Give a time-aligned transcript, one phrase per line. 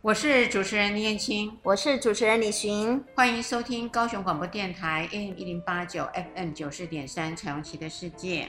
[0.00, 8.48] 我是主持人李燕青，我是主持人李寻，欢迎收听高雄广播电台 AM 一零八九 FM 九四点三彩虹旗的世界。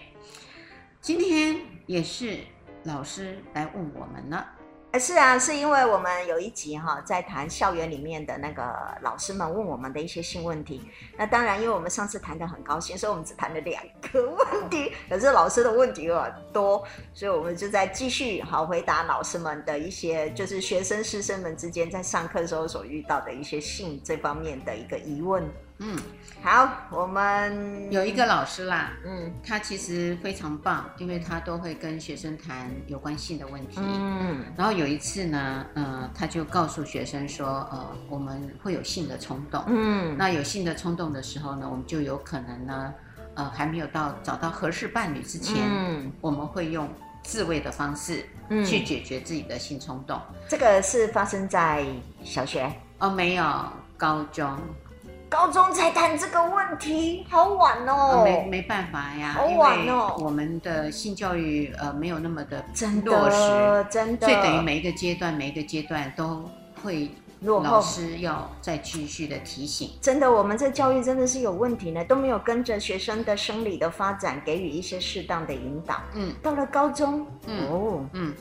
[1.02, 2.38] 今天也是
[2.84, 4.48] 老师来问我们了。
[4.98, 8.64] 是啊，是因为我们有一集哈，在谈校园里面的那个
[9.02, 10.82] 老师们问我们的一些性问题。
[11.16, 14.92] 那当然，因为我们上次谈得很高兴，所以我们只谈了两个问题。
[15.08, 25.48] 可是老师的问题有很多，所以我们就在继续好回答老师们的一些，就是学生师生们之间在上课时候所遇到的一些性这方面的一个疑问。
[25.82, 25.98] 嗯，
[26.44, 42.94] 好，我们有一个老师啦，嗯，他其实非常棒，因为他都会跟学生谈有关性的问题，嗯，然后有一次呢，呃，他就告诉学生说，呃，我们会有性的冲动，嗯，那有性的冲动的时候呢，我们就有可能呢，
[43.36, 46.90] 呃，还没有到找到合适伴侣之前，嗯，我们会用
[47.24, 50.20] 自慰的方式，嗯，去解决自己的性冲动。
[50.50, 51.86] 这个是发生在
[52.22, 52.70] 小学？
[52.98, 53.46] 哦，没有，
[53.98, 54.60] 高中。
[55.30, 58.24] 高中才谈这个问题，好晚哦。
[58.24, 60.16] 没没办法呀，好晚哦。
[60.20, 62.66] 我们的性教育呃没有那么的
[63.06, 64.28] 落实，真的，真的。
[64.28, 66.50] 所以等于每一个阶段，每一个阶段都
[66.82, 67.10] 会。
[67.42, 76.02] 老师要再继续的提醒，真的，我们这教育真的是有问题呢，都没有跟着学生的生理的发展给予一些适当的引导。
[76.14, 78.34] 嗯，到了高中，嗯哦，嗯，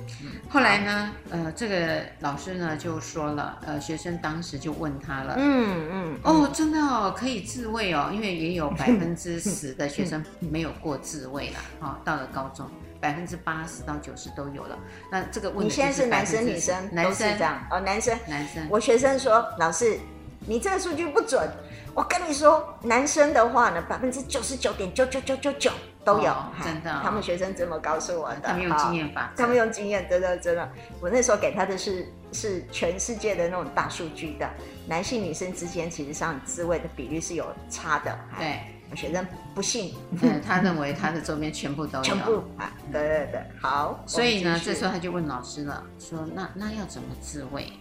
[0.48, 12.68] 后来呢，呃，这个老师呢就说了，呃，学生当时就问他了，嗯嗯，哦，真的哦，可以自慰哦，因为也有百分之十的学生没有过自慰了，哈、哦，到了高中。
[13.00, 14.78] 百分之八十到九十都有了，
[15.10, 18.66] 那这个问题你现在是男生女生男生这样哦，男生男生。
[18.68, 19.98] 我学生说，老师，
[20.40, 21.48] 你这个数据不准。
[21.94, 25.70] 我跟你说，男生的话呢，百分之九十九点九九九九九
[26.04, 27.00] 都有，哦、真的、哦。
[27.02, 30.70] 他们学生这么告诉我的，他们用经验法，他们用经验，真的真的。
[31.00, 34.48] 我那时候给他的是是全世界的那种大数据的，
[34.86, 38.16] 男性女生之间其实上自慰的比率是有差的。
[38.38, 38.60] 对。
[38.96, 44.02] 学生不信， 嗯，他认为他的周边全部都有，全部啊，对对对，好。
[44.06, 47.72] 所以呢，这时候他就问老师了，说那那要怎么自慰？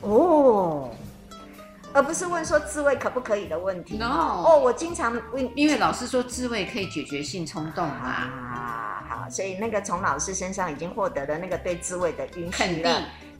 [0.00, 0.90] 哦，
[1.92, 3.96] 而不是问说自慰可不可以的问题。
[3.96, 9.02] No，哦，我经常问，因为老师说自慰可以解决性冲动啊。
[9.06, 12.82] 啊，好，所以那个从老师身上已经获得了那个对自慰的允许肯定。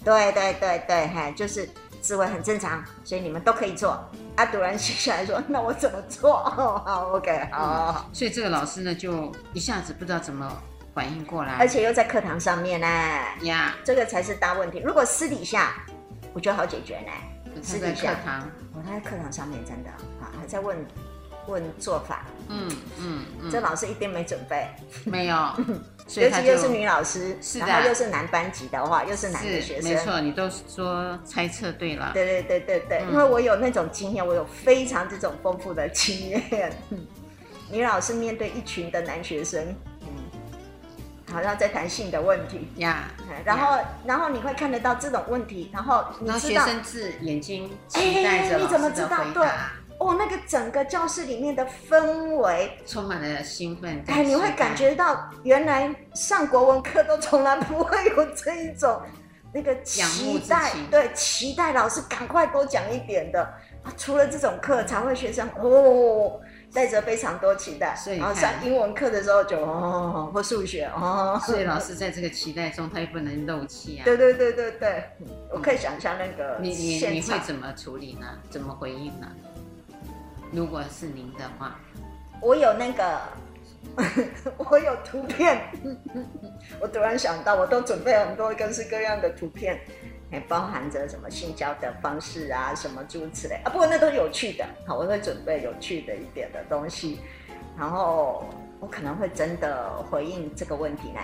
[0.05, 1.69] 对对对对，嘿，就是。
[2.05, 3.99] 自慰很正常，所以你们都可以做。
[4.37, 6.37] 阿杜然写下来说：“那我怎么做？”
[6.85, 8.11] 好，OK，好，好，好。
[8.13, 10.53] 所以这个老师呢，就一下子不知道怎么
[10.93, 12.87] 反应过来，而且又在课堂上面呢。
[13.45, 14.83] 呀，这个才是大问题。
[14.85, 15.73] 如果私底下，
[16.35, 17.63] 我觉得好解决呢。
[17.63, 18.15] 私底下，
[18.75, 19.89] 我他在课堂上面真的
[20.21, 20.77] 啊，还在问
[21.47, 22.27] 问做法。
[22.51, 24.69] 嗯嗯，嗯，这老师一定没准备，
[25.07, 25.37] 没有。
[26.17, 32.11] 尤其又是女老师，是的，然后又是男班级的话，又是男的学生，没错，你都说猜测对了。
[32.13, 36.73] 对对对对对，嗯、因为我有那种经验，我有非常这种丰富的经验。
[37.73, 40.09] 女老师面对一群的男学生，嗯，
[41.33, 43.09] 好像在谈性的问题呀。
[43.45, 49.25] 然后，然后你会看得到这种问题，然后你知道，学生是眼睛你怎么知道？
[49.33, 49.49] 对。
[50.05, 52.71] 哦，那个整个教室里面的氛围。
[52.85, 59.01] 充满了兴奋，哎，你会感觉到原来上国文课都从来不会有这一种
[59.55, 63.43] 那个期待，对，期待老师赶快多讲一点的。
[63.83, 63.91] 啊。
[63.97, 66.39] 除了这种课，才会学生哦
[66.73, 74.05] 带着非常多期待，然后上英文课的时候就哦或数学哦，所以老师在这个期待中，他也不能漏气啊。
[74.05, 75.05] 对对对对对，
[75.51, 78.27] 我可以想象那个你你你会怎么处理呢？
[78.51, 79.29] 怎么回应呢？
[80.53, 81.79] 如果是您的话，
[82.41, 83.21] 我有那个，
[84.57, 85.61] 我有图片。
[86.81, 89.79] 我突然想到，我都准备很多各式各样的图片，
[90.31, 93.71] 还包含着什么性交的方式啊，什么诸如此类啊。
[93.71, 97.21] 不过那都有趣的，好，我会准备有趣的一点的东西。
[97.77, 98.45] 然后
[98.81, 101.21] 我可能会真的回应这个问题呢。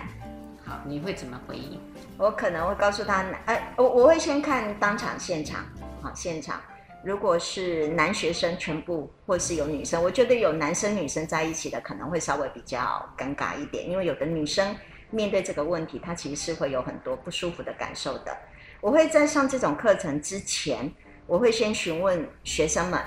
[0.65, 1.79] 好，你会怎么回应？
[2.17, 5.65] 我可能会告诉他，哎，我我会先看当场现场，
[6.01, 6.61] 好，现场。
[7.03, 14.75] 如果是男学生全部，或是有女生，我觉得有男生女生在一起的可能会稍微比较尴尬一点，因为有的女生
[15.09, 18.37] 面对这个问题，她其实是会有很多不舒服的感受的。
[18.79, 20.91] 我会在上这种课程之前，
[21.25, 23.01] 我会先询问学生们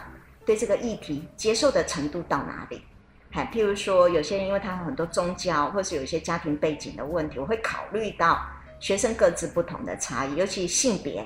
[0.44, 2.82] 对这个议题接受的程度到哪里。
[3.30, 8.44] 嗨，譬如说有些人因为他有很多宗教，或是有一些家庭背景的问题，我会考虑到
[8.80, 11.24] 学生各自不同的差异，尤其性别。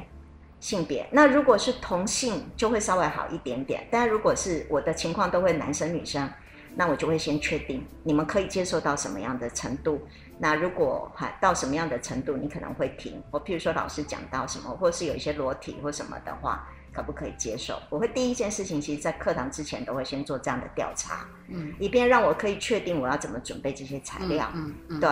[0.61, 6.29] 性别，那如果是同性就会稍微好一点点，但如果是我的情况都会男生女生，
[6.75, 10.01] 那我就会先确定你们可以接受到什么样的程度，
[10.39, 13.23] 那如果哈到什么样的程度，你可能会停。
[13.31, 17.81] 我譬如说老师讲到什么，或是有一些裸体或什么的话，可不可以接受？
[17.89, 25.11] 我会第一件事情，其实在课堂之前都会先做这样的调查，嗯，以便让我可以确定我要怎么准备这些材料，嗯嗯，嗯，对。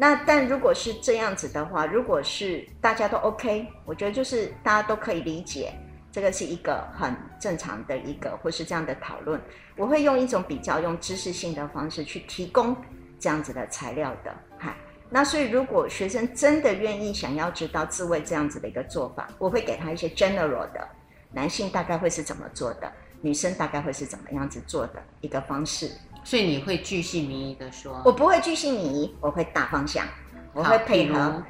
[0.00, 5.72] 那但如果是这样子的话，如果是大家都 OK，我觉得就是大家都可以理解，
[6.12, 9.40] 这个是一个很正常的一个或是这样的讨论。
[9.76, 12.76] 我会用一种比较用知识性的方式去提供
[13.18, 14.76] 这样子的材料的，嗨。
[15.10, 20.88] 那所以如果学生真的愿意想要知道自慰这样子的一个做法，我会给他一些 general 的，
[21.32, 25.90] 男性大概会是怎么做的，女生大概会是怎么样子做的一个方式。
[26.28, 28.02] 所以你会巨细靡遗的说？
[28.04, 30.06] 我不会巨细靡遗，我会大方向，
[30.52, 31.18] 我会配合。
[31.18, 31.42] 啊、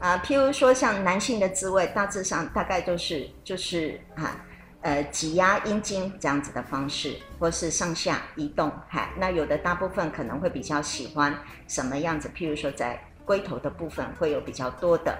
[0.00, 4.32] 呃，譬如说像男性的滋味，大致上大概都是就是哈，
[4.80, 8.68] 呃，挤压阴茎这样子的方式，或是上下移动。
[8.88, 11.32] 哈，那有的大部分可能会比较喜欢
[11.68, 12.28] 什么样子？
[12.36, 15.16] 譬如说在龟头的部分会有比较多的，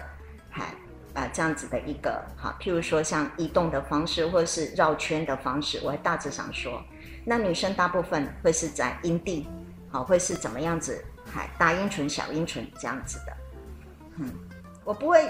[0.51, 0.65] 哈，
[1.15, 6.83] 啊、呃，这样子的一个哈，譬如说像移动的方式，或是绕圈的方式，我会大致上说。
[7.29, 9.49] 那女生大部分会是在阴蒂，
[9.91, 11.05] 好，会是怎么样子？
[11.29, 13.33] 还大阴唇、小阴唇这样子的。
[14.19, 14.33] 嗯，
[14.85, 15.29] 我不会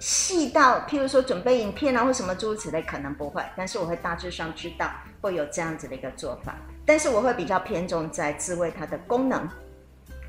[0.00, 3.44] 细到，譬如说准备影片啊或什么诸如此类，可能不会。
[3.54, 4.90] 但是我会大致上知道
[5.20, 6.56] 会有这样子的一个做法。
[6.86, 9.46] 但是我会比较偏重在自慰它的功能、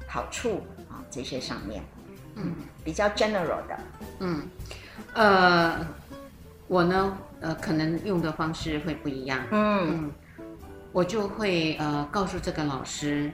[0.08, 1.82] 好处啊这些上面。
[2.36, 3.80] 嗯，比较 general 的。
[4.20, 4.46] 嗯，
[5.14, 5.88] 呃，
[6.68, 9.40] 我呢，呃，可能用的方式会不一样。
[9.52, 9.90] 嗯。
[9.90, 10.12] 嗯
[10.96, 13.30] 我就会呃告诉这个老师，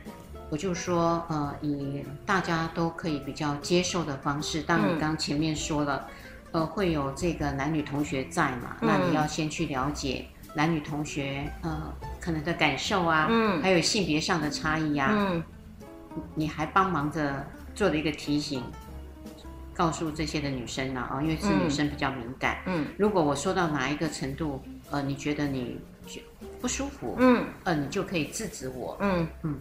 [0.50, 6.08] 我就说呃以大家都可以比较接受的方式，当你刚前面说了，
[6.54, 10.25] 呃会有这个男女同学在嘛，那你要先去了解
[10.56, 15.44] 男女同学呃可能的感受啊，嗯，还有性别上的差异呀，嗯，
[16.34, 18.63] 你还帮忙着做了一个提醒，
[19.72, 24.60] 告诉这些的女生呢啊，因为是女生比较敏感，嗯，如果我说到哪一个程度，
[24.90, 25.80] 呃，你觉得你。
[26.62, 29.28] 不舒服，嗯，呃，你就可以制止我，嗯。
[29.42, 29.60] 嗯，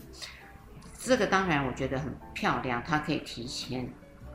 [0.99, 3.89] 这个当然我觉得很漂亮，它可以提前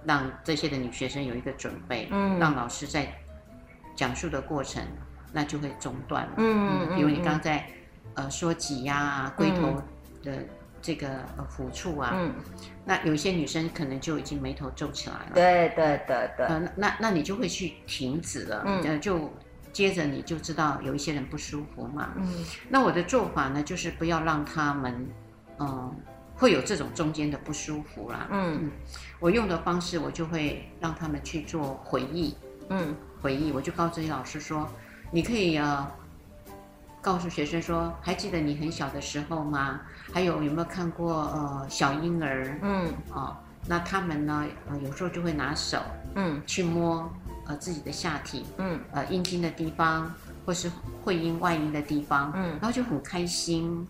[0.04, 3.14] 让这些的女学生有一个准备，嗯，让老师在
[3.96, 4.84] 讲述的过程
[5.32, 7.68] 那就会中断了，嗯嗯，比如你刚在
[8.16, 9.82] 呃说挤压啊龟头
[10.24, 10.40] 的
[10.82, 11.08] 这个
[11.38, 12.34] 呃抚触啊，嗯，
[12.84, 19.32] 那有一些女生可能就已经眉头皱起来了，对对对对，呃，那那你就会去停止了，嗯，就。
[19.76, 22.14] 接着你就知道有一些人不舒服嘛。
[22.16, 25.06] 嗯，那我的做法呢，就是不要让他们，
[25.60, 25.94] 嗯，
[26.34, 28.26] 会有这种中间的不舒服啦。
[28.32, 28.72] 嗯，嗯，
[29.20, 32.34] 我用的方式，我就会让他们去做回忆。
[32.70, 34.66] 嗯，回忆，我就告诉老师说，
[35.12, 35.86] 你可以呃，
[37.02, 39.82] 告诉学生说，还记得你很小的时候吗？
[40.14, 42.58] 还有有没有看过呃小婴儿？
[42.62, 43.36] 嗯，哦，
[43.68, 45.80] 那他们呢，呃，有时候就会拿手，
[46.16, 47.12] 嗯，去摸。
[47.48, 50.12] 呃，自己的下体，嗯，呃，阴茎的地方，
[50.46, 50.68] 或是
[51.04, 53.88] 会阴外阴的地方，嗯，然后就很开心。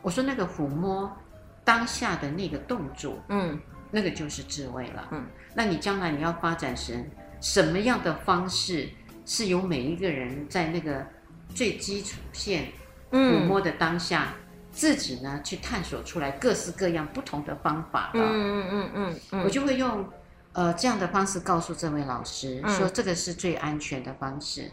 [0.00, 1.14] 我说那个抚摸
[1.62, 3.60] 当下的那个动作，嗯，
[3.90, 5.26] 那个就是自慰了，嗯。
[5.54, 7.04] 那你将来你要发展成
[7.40, 8.88] 什么样的方式，
[9.26, 11.06] 是由每一个人在那个
[11.54, 12.68] 最基础线
[13.10, 20.08] 抚摸的当下，嗯、自己呢去探索出来各式各样不同的方法的，嗯嗯嗯嗯，嗯，我就会用。
[20.58, 24.68] 呃，这样的方式告诉这位老师、嗯、说，这个是最安全的方式，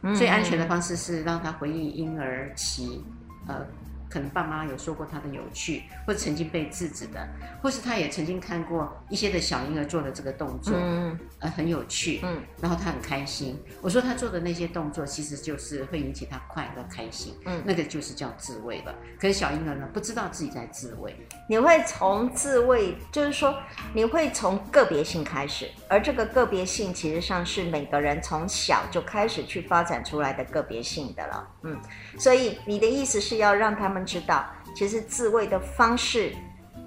[0.00, 3.04] 嗯、最安全的方式是让他回忆婴儿期，
[3.46, 3.66] 呃。
[4.08, 7.28] 可能爸妈有说过他的有趣，或者曾经被制止的，
[7.60, 13.60] 或是他也曾经看过一些的小婴儿做的这个动作，嗯，呃，很有趣，嗯，然后他很开心。
[13.82, 18.94] 我说他做的那些动作，其实就是会引起他快乐、开心，嗯，那个就是叫自慰了。
[19.20, 21.14] 可是小婴儿呢，不知道自己在自慰。
[21.48, 23.58] 你会从自慰，就是说
[23.92, 31.76] 你会从个别性开始，而这个个别性其实上是每个人从小就开始去发展出来的个别性的了，嗯，
[32.18, 33.96] 所以你的意思是要让他们。
[34.06, 36.34] 知道，其实自慰的方式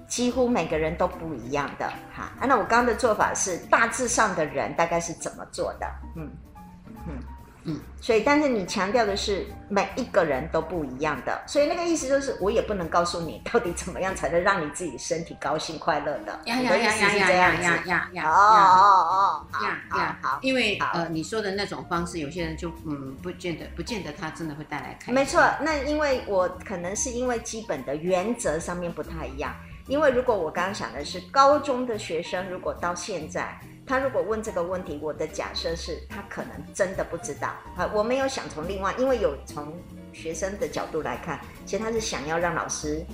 [0.08, 2.32] 几乎每个人都不一样的哈。
[2.40, 5.86] 那我刚刚的做法是大致上的人大概是怎么做的？
[6.16, 6.28] 嗯
[7.64, 7.80] 嗯嗯。
[8.00, 16.40] 所以，但是你强调的是每一个人都不一样的，所以那个意思就是我也不能告诉你到底怎么样才能让你自己身体高兴快乐的。
[16.46, 18.30] 呀呀呀呀呀呀呀呀！
[18.30, 25.14] 哦哦哦，呀呀好，因为呃你说的那种方式，有些人就嗯不见得不见得他真的会带来开心。
[25.14, 29.54] 没错，那因为我可能是因为基本的原则上面不太一样，
[29.86, 33.60] 因为如果我刚刚想的是高中的学生，如果到现在。
[33.90, 37.90] 他如果问这个问题，我的假设是他可能真的不知道啊。
[37.92, 39.76] 我没有想从另外，因为有从
[40.12, 43.04] 学生的角度来看，其实他是想要让老师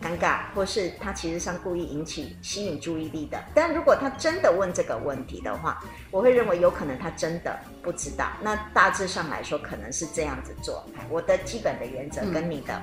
[0.00, 3.38] 尴尬，或是他其实上故意引起吸引注意力的。
[3.54, 5.78] 但如果他真的问这个问题的话，
[6.10, 8.32] 我会认为有可能他真的不知道。
[8.40, 10.82] 那大致上来说，可能是这样子做。
[11.10, 12.80] 我的基本的原则跟你的。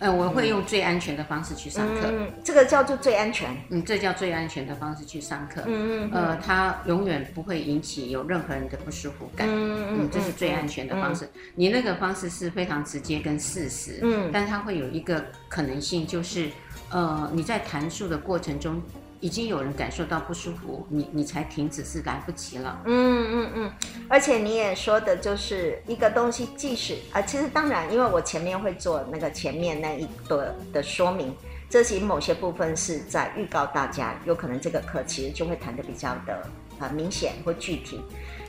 [0.00, 2.10] 呃，我会用最安全的方式去上课。
[2.10, 3.56] 嗯，这个叫做最安全。
[3.68, 5.62] 嗯，这叫最安全的方式去上课。
[5.66, 6.10] 嗯嗯。
[6.12, 9.46] 呃，它永远不会引起有任何人的不舒服感。
[9.48, 10.08] 嗯嗯。
[10.10, 11.28] 这是最安全的方式。
[11.54, 14.00] 你那个方式是非常直接跟事实。
[14.02, 14.30] 嗯。
[14.32, 16.48] 但它会有一个可能性，就是
[16.90, 18.82] 呃，你在谈述的过程中。
[19.20, 22.80] 已经有人感受到不舒服，你你才停止是来不及了。
[22.86, 23.72] 嗯嗯嗯，
[24.08, 31.36] 而且你也说的就是一个东西，即使啊，其实当然，因为我前面会做那个前面那一个的说明，
[31.68, 36.42] 这些某些部分是在预告大家，有可能这个课其实就会谈得比较的
[36.78, 38.00] 啊明显或具体。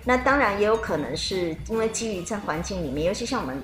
[0.05, 3.61] 那当然也有可能是因为基于在环境里面，尤其像我们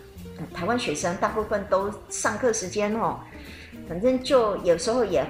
[0.53, 3.17] 台湾学生，大部分都上课时间哦，
[3.87, 5.25] 反正就有时候也。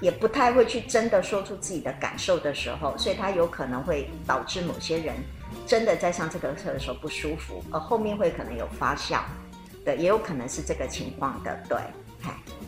[0.00, 5.14] 也不太会去真的说出自己的感受的时候，所以他有可能会导致某些人
[5.66, 9.20] 真的在上这个课的时候不舒服，而后面会可能有发酵，
[9.84, 11.78] 对，也有可能是这个情况的，对，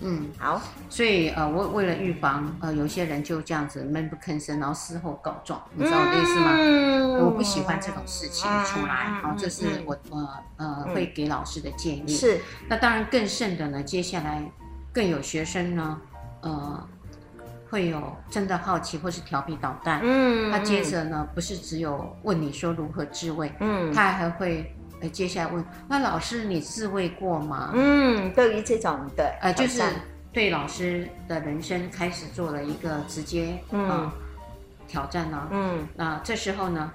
[0.03, 0.61] 嗯，好，
[0.91, 6.53] 所以呃，为为了预防呃，有些人就这样子闷不吭声，然后事后告状，你知道我的意思吗？
[6.59, 12.13] 嗯，我不喜欢这种事情出来，好，嗯，这是我呃呃会给老师的建议。
[12.13, 14.43] 是，那当然更甚的呢，接下来
[14.93, 16.01] 更有学生呢，
[16.43, 16.89] 呃。
[17.73, 27.71] 会有真的好奇或是调皮捣蛋，嗯，他接着呢，不是只有问你说如何自慰，嗯，他还会，呃，接下来问，那老师你自慰过吗？
[27.73, 29.83] 嗯，对于这种的，呃，就是
[30.35, 34.13] 对老师的人生开始做了一个直接，嗯，呃、
[34.87, 36.93] 挑战呢，嗯，那这时候呢，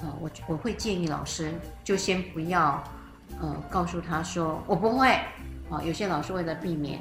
[0.00, 1.52] 呃，我我会建议老师
[1.84, 2.82] 就先不要，
[3.42, 5.06] 呃，告诉他说我不会，
[5.68, 6.98] 啊、呃，有些老师为了避免，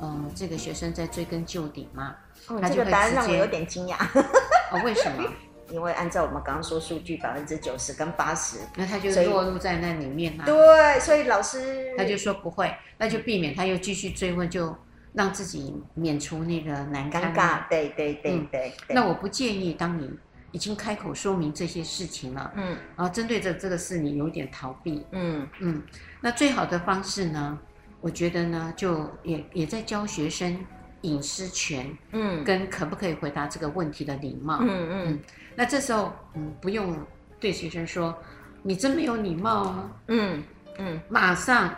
[0.00, 2.14] 呃，这个学生在追根究底嘛。
[2.50, 3.96] 嗯，这个答案让我有点惊讶。
[4.70, 5.24] 哦，为什么？
[5.70, 10.44] 因为按照我们刚刚说数据，百分之九十跟八十，那他就落入在那里面了。
[10.44, 14.76] 对，所以老师他就说不会，那就避免他又继续追问，就
[15.14, 17.66] 让自己免除那个难尴尬。
[17.68, 18.72] 对对对对。
[18.90, 20.08] 那我不建议，当你
[20.52, 25.82] 已经开口说明这些事情了，嗯，然后针对这这个事，你有点逃避，嗯嗯，
[26.20, 27.58] 那最好的方式呢，
[28.02, 30.64] 我觉得呢，就也也在教学生。
[31.04, 35.20] 隐私权，嗯，跟可不可以回答这个问题的礼貌，嗯嗯，嗯，
[35.54, 36.96] 那这时候，嗯，不用
[37.38, 38.16] 对学生说，
[38.62, 40.42] 你真没有礼貌啊，嗯
[40.78, 41.72] 嗯，马上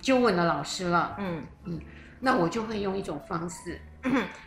[0.00, 1.44] 就问了老师了，嗯。
[1.64, 1.78] 嗯，
[2.18, 3.78] 那我就会用一种方式，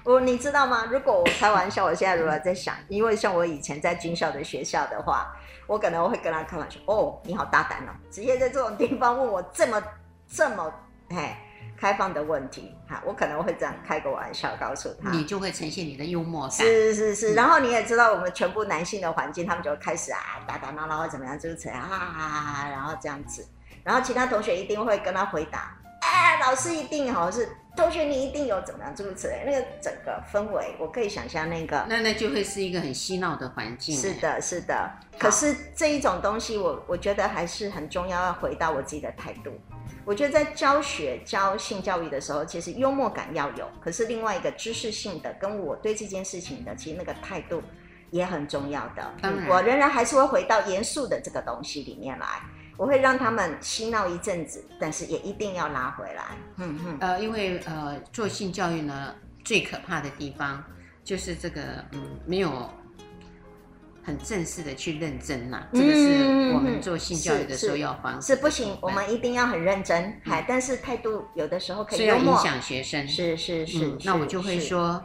[0.04, 0.86] 我你知道吗？
[0.92, 5.32] 如果我开玩笑，我现在如果在想，因为像我以前在军校的学校的话，
[5.68, 9.80] 我可能我会跟他开玩笑，哦，你好大胆哦，直接在这种地方问我这么
[10.28, 10.74] 这么，
[11.10, 11.46] 哎。
[11.80, 16.52] 开放的问题，哈，我可能会这样开个玩笑，告诉他，你就会呈现你的幽默感。
[16.52, 23.48] 是是是，然后你也知道，我们全部男性的环境，他们就会开始啊打打闹闹或怎么样，就是这样啊，然后这样子，
[23.84, 33.96] 然后其他同学一定会跟他回答，哎，老师一定好是同学你一定有怎么样，诸如此类，那个整个氛围，我可以想象那个，那那就会是一个很嬉闹的环境。
[33.96, 34.92] 是的，是的。
[35.18, 39.52] 可是这一种东西我，我我觉得还是很重要，要回到我自己的态度。
[40.10, 47.62] 我觉得在教学教性教育的时候，其实幽默感要有，可是另外一个知识性的，跟我对这件事情的，其实那个态度
[48.10, 49.14] 也很重要的。
[49.22, 52.42] 嗯，我仍然还是会回到严肃的这个东西里面来，
[52.76, 56.24] 我会让他们嬉闹一阵子，但是也一定要拉回来。
[56.58, 56.98] 嗯嗯。
[57.02, 59.14] 呃，因为呃，做性教育呢，
[59.46, 60.64] 最可怕的地方
[61.04, 61.62] 就是这个，
[61.92, 62.68] 嗯，没有。
[64.10, 68.34] 很正式的去认真呐、啊，这个是我们做性教育的时候要防止。
[68.34, 73.08] 是不行，我们一定要很认真，还、嗯、但是态度有的时候可以要影响学生。
[73.08, 75.00] 是是是、嗯，那我就会说，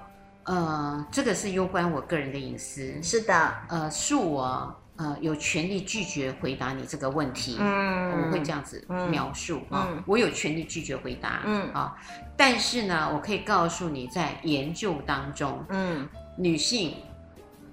[0.44, 2.94] 呃，这个是攸关我个人的隐私。
[3.02, 7.58] 是的，呃，恕我呃有权利拒绝回答你这个问题。
[7.61, 11.42] 嗯，我会这样子描述啊、嗯哦，我有权利拒绝回答。
[11.44, 11.84] 嗯啊、哦，
[12.38, 16.08] 但是呢，我可以告诉你，在研究当中，嗯，
[16.38, 16.94] 女性。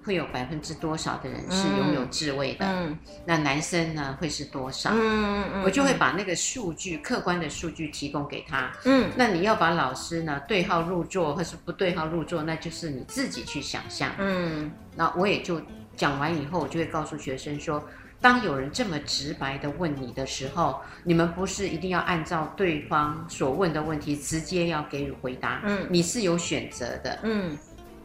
[0.03, 2.65] 会有百分之多少的人是拥有智慧的？
[2.65, 4.89] 嗯，那男生呢会是多少？
[4.93, 8.71] 嗯嗯，我就会把那个数据，客观的数据提供给他。
[8.85, 14.11] 嗯，那你要把老师呢对号入座，或是不对号入座，那就是你自己去想象。
[14.17, 15.61] 嗯，那我也就
[15.95, 17.83] 讲完以后，我就会告诉学生说，
[18.19, 25.61] 当有人这么直白的问你的时候，你们不是一定要按照对方所问的问题直接要给予回答。
[25.65, 27.19] 嗯，你是有选择的。
[27.21, 27.55] 嗯，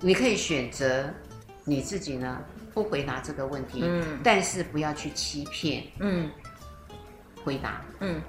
[0.00, 1.08] 你可以选择。
[1.66, 2.38] 你自己呢，
[2.72, 3.84] 不回答这个问题。
[4.22, 5.82] 但是不要去欺骗。
[5.98, 6.30] 嗯，
[7.44, 7.82] 回答。
[8.00, 8.22] 嗯，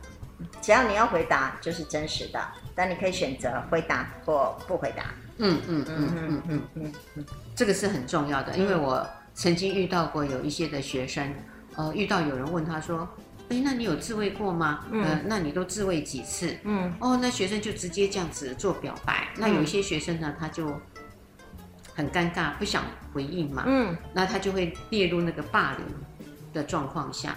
[0.61, 2.39] 只要你要回答，就是真实的。
[2.75, 5.13] 但你可以选择回答或不回答。
[5.37, 7.25] 嗯，嗯，嗯，嗯，嗯，嗯，嗯，
[7.55, 8.57] 这个是很重要的。
[8.57, 11.31] 因为我曾经遇到过有一些的学生，
[11.75, 13.07] 呃，遇到有人问他说
[13.49, 16.57] ：‘诶，那你有自慰过吗？’嗯，那你都自慰几次？
[16.63, 19.27] 嗯，哦，那学生就直接这样子做表白。
[19.37, 20.81] 那有一些学生呢，他就……
[21.97, 23.63] 很尴尬，不想回应嘛。
[23.65, 25.85] 嗯，那他就会列入那个霸凌
[26.53, 27.35] 的状况下。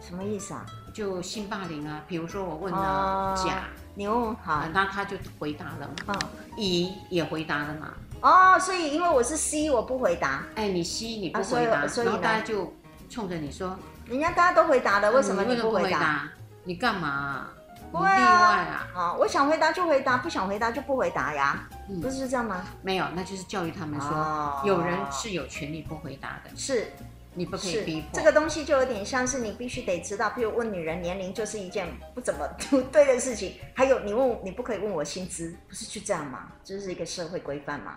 [0.00, 0.64] 什么意思啊？
[0.94, 3.64] 就性霸凌啊，比如说我问了甲，
[3.96, 6.14] 你问好，那他就回答了嘛。
[6.14, 6.18] 嗯，
[6.56, 7.92] 乙也回答了嘛。
[8.20, 10.44] 哦，所以因为我是 C，我不回答。
[10.54, 12.72] 哎，你 C 你不回答，然后大家就
[13.10, 16.30] 冲着你说，人家大家都回答了，为什么你不回答？
[16.62, 17.48] 你干嘛？
[17.92, 18.88] 不例外啊。
[18.94, 21.68] 啊，我想回答就回答，不想回答就不回答呀。
[22.02, 22.64] 不是这样吗？
[22.82, 26.50] 没有，那就是教育他们说，有人是有权利不回答的。
[26.56, 26.92] 是。
[27.38, 28.08] 你不可以逼迫。
[28.14, 33.56] 这个东西就有点像是你必须得知道，譬如问女人年龄就是一件不怎么不 对的事情。
[33.74, 36.48] 还有你问你不可以问我薪资，不是就这样吗？
[36.64, 37.96] 这是一个社会规范吗？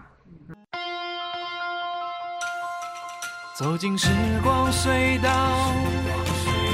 [3.58, 4.10] 走进时
[4.44, 5.30] 光隧道，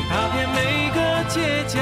[0.10, 1.80] 踏遍每个街角，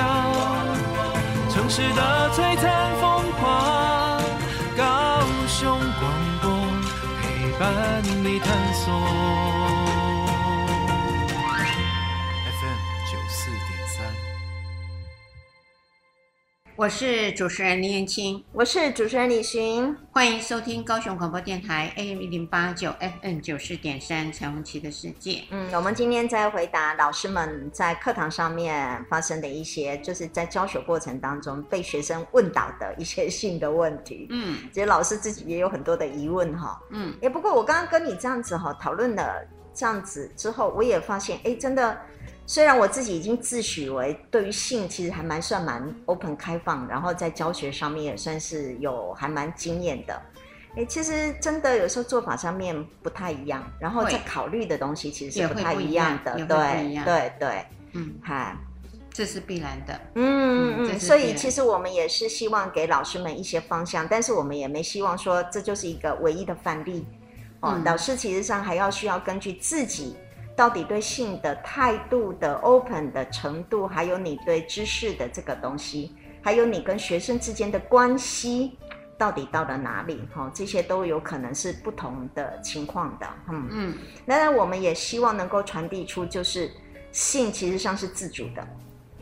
[1.53, 4.19] 城市的璀璨风华，
[4.75, 5.69] 高雄
[5.99, 6.49] 广播
[7.21, 9.42] 陪伴你探索。
[16.75, 25.43] 我是主持人林燕青，我是主持人李寻，欢迎收听高雄广播电台 AM 一零八九 FM 九四点三彩虹旗的世界。
[25.51, 34.25] 嗯，我们今天在回答老师们在课堂上面发生的一些，就是在教学过程当中被学生问到的一些性的问题。
[34.31, 36.81] 嗯，其实老师自己也有很多的疑问哈。
[36.89, 41.95] 嗯，也不过我刚刚跟你这样子哈讨论了这样子之后，我也发现，哎，真的。
[42.53, 50.21] 虽然我自己已经自诩为对于性其实还蛮算蛮 open 开放，然后在教学上面也算是有还蛮经验的，
[50.77, 58.55] 哎，其实真的有时候做法上面不太一样，然后在考虑的东西其实是不太一样的，对对对，嗯，嗨，
[59.11, 67.03] 这是必然的，嗯嗯嗯，所以其实我们也是希望给老师们一些方向，但是我们也没希望说这就是一个唯一的范例，
[67.61, 70.15] 哦，老师其实上还要需要根据自己。
[70.55, 78.77] 到底对性的态度的 open 的程度，还有你对知识的这个东西，还有你跟学生之间的关系，
[79.17, 80.21] 到底到了哪里？
[80.33, 83.27] 哈，这些都有可能是不同的情况的。
[83.49, 86.69] 嗯嗯，当然我们也希望能够传递出，就是
[87.11, 88.67] 性其实上是自主的、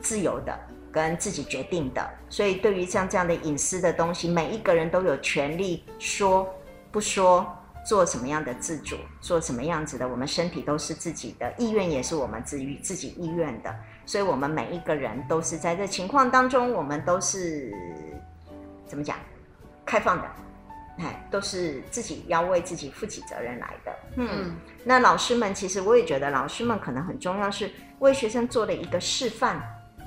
[0.02, 0.60] 自由的，
[0.92, 2.10] 跟自己决定的。
[2.28, 6.46] 所以对于像这样的隐私的东西，每一个人都有权利说
[6.92, 7.50] 不说。
[7.84, 17.74] 做什么样的自主，做什么样子的，我们身体都是自己的，意愿也是我们自于自己意愿的，所以，我们每一个人都是在这情况当中，我们都是
[18.86, 19.18] 怎么讲，
[19.84, 20.28] 开放的，
[21.00, 23.92] 哎，都是自己要为自己负起责任来的。
[24.18, 29.60] 嗯，嗯，那老师们其实我也觉得，老师们可能很重要，是为学生做了一个示范，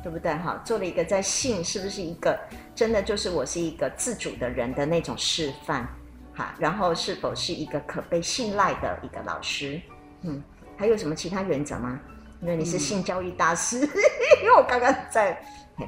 [0.02, 0.32] 对不对？
[0.34, 2.38] 哈，做了一个在性是不是一个
[2.72, 5.88] 真的就是我是一个自主的人的那种示范。
[6.34, 9.80] 好，然后是否是一个可被信赖的一个老师？
[10.22, 10.42] 嗯，
[10.76, 11.98] 还有什么其他原则吗？
[12.40, 13.88] 因为你是性教育大师，嗯、
[14.42, 15.40] 因为我刚刚在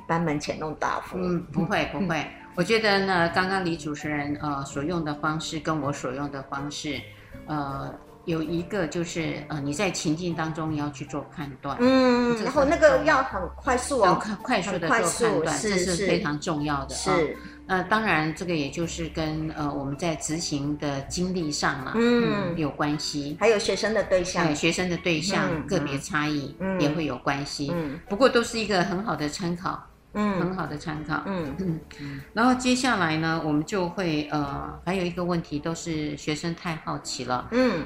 [0.09, 1.18] 班门前弄大佛。
[1.18, 7.00] 嗯，不会不会，我觉得呢，刚刚李主持人呃所用的方式跟我所用的方式，
[7.46, 7.92] 呃，
[8.26, 17.10] 有一个就是呃你在情境当中你要去做判断，嗯，然后那个要很快速哦，快快速的做判断，是这是非常重要的，是。
[17.10, 17.14] 哦
[17.68, 23.36] 呃，当然，这个也就是跟呃我们在执行的经历上嘛，嗯，嗯，有关系。
[23.40, 27.72] 还有学生的对象，对学生的对象、嗯、个别差异也会有关系。
[27.74, 31.20] 嗯，不过都是一个很好的参考，嗯，很好的参考。
[31.26, 31.80] 嗯嗯。
[31.98, 32.20] 嗯。
[32.32, 37.84] 然后接下来呢，我们就会呃还有一个问题，都是学生太好奇了，嗯，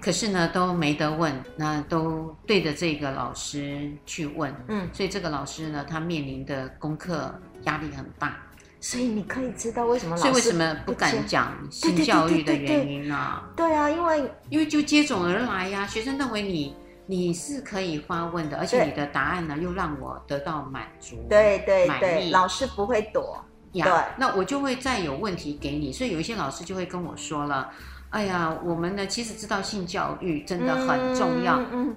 [0.00, 8.36] 可是呢都没得问，那都对着这个老师去问，嗯，所以这个老师呢，他面临的功课压力很大。
[8.80, 13.48] 所以你可以知道为什么老师所以为什么不敢讲性教育的原因啊？
[13.56, 23.84] 对啊，因为因为就接踵而来呀、啊，学生认为你你是可以发问的，而且你的答案呢又让我得到满足，对对对，老师不会躲呀。
[23.84, 27.68] 对，那我就会再有问题给你，所以有一些老师就会跟我说了
[28.10, 31.96] ：“哎呀，我们呢其实知道性教育真的很重要，嗯，嗯，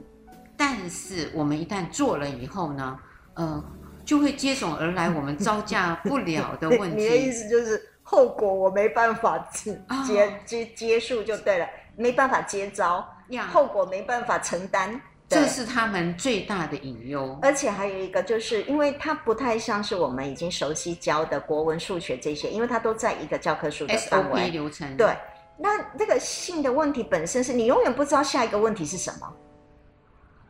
[0.58, 3.00] 但是我们一旦做了以后呢，
[3.36, 3.63] 呃。”
[4.04, 7.04] 就会接踵而来，我们招架不了的 问题。
[7.04, 13.08] 你的意思就是后果我没办法接接接接束就对了，没办法接招，
[13.50, 17.39] 后果没办法承担，这是他们最大的隐忧。
[17.43, 24.97] 而且还有一个，就是因为它不太像是我们已经熟悉教的国文、数学这些，因为它都在一个教科书的范围流程。
[24.97, 25.15] 对，
[25.62, 29.34] 那这个性的问题本身是你永远不知道下一个问题是什么。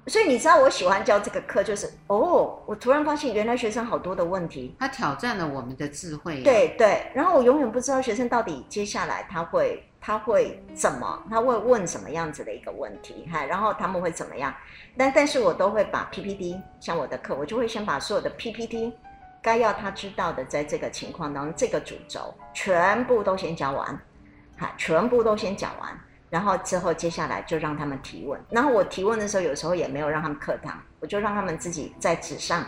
[0.08, 6.42] 所以你知道我喜欢教这个课，就是哦，我突然发现原来学生好多的问题，他挑战了我们的智慧。
[6.42, 14.52] 对对，然后我永远不知道学生到底接下来他会他会怎么，他会问什么样子的一个问题，哈，然后他们会怎么样？
[14.98, 18.98] 但但是我都会把 PPT，像我的课，我就会先把所有的 PPT
[19.40, 24.02] 该要他知道的，在这个情况当中，这个主轴全部都先教完，
[24.62, 26.00] 哈，全部都先讲完。
[26.30, 32.64] 然后之后接下来就让他们提问，然后我提问的时候有时候也没有让他们课堂，我就让他们自己在纸上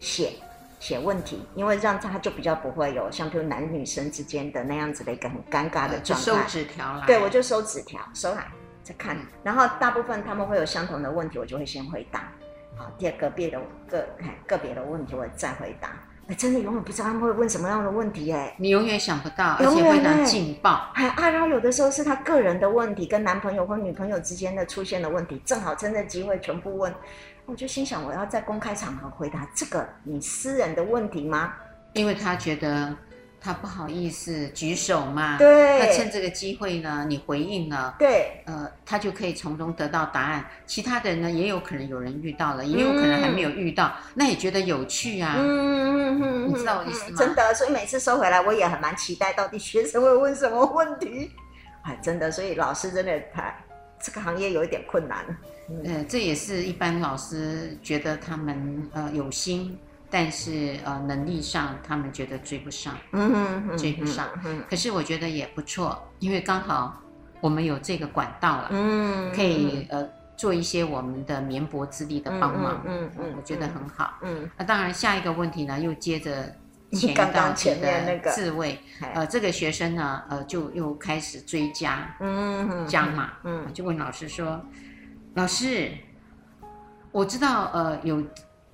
[0.00, 0.32] 写
[0.80, 6.24] 写问题，因为这样他就比较不会有像比如男女生之间的那样子的一个很尴尬的状态。
[6.24, 7.06] 收纸条来。
[7.06, 8.46] 对，我就收纸条，收来
[8.82, 12.32] 再看，然后大部分他们会有相同的问题，我就会先回答。
[12.76, 14.08] 好，第二个别的个
[14.46, 15.90] 个别的问题我再回答。
[16.28, 20.90] 哎，真的永远不知道他们会问什么样的问题哎，你永远想不到，而且非常劲爆。
[20.92, 26.92] 还啊，然后有的时候是他个人的问题，跟男朋友或女朋友之间的出现的问题，正好趁这机会全部问。
[27.44, 31.52] 我就心想，我要在公开场合回答这个你私人的问题吗？
[31.92, 32.96] 因为他觉得。
[33.46, 35.38] 他不好意思举手嘛？
[35.38, 35.78] 对。
[35.78, 40.44] 他趁这个机会呢，你回应了，对，呃，他就可以从中得到答案。
[40.66, 45.36] 其他的人呢，也有可能有人遇到了，也有可能还没有遇到，嗯、那也觉得有趣啊。
[45.38, 47.16] 嗯嗯嗯，你知道我意思吗？
[47.16, 51.30] 真的，所以每次收回来，我也很蛮期待，到底学生会问什么问题。
[51.82, 53.54] 哎，真的，所以老师真的他
[54.02, 55.24] 这个行业有一点困难。
[55.70, 59.78] 嗯、呃，这也是一般老师觉得他们呃有心。
[60.18, 64.26] 但是呃，能力上他们觉得追不上，嗯追不上。
[64.46, 67.02] 嗯，可是我觉得也不错，因为刚好
[67.42, 74.14] 我们有这个管道了，嗯，可以呃做一些我们的绵薄之力的帮忙，嗯嗯，我觉得很好。
[74.22, 76.50] 嗯，那当然下一个问题呢，又接着
[76.92, 78.78] 前一道题的自慰，
[79.12, 84.64] 呃，这个学生呢，呃，就又开始追加，嗯加码，嗯，就问老师说，
[85.34, 85.90] 老师，
[87.12, 88.24] 我知道呃有。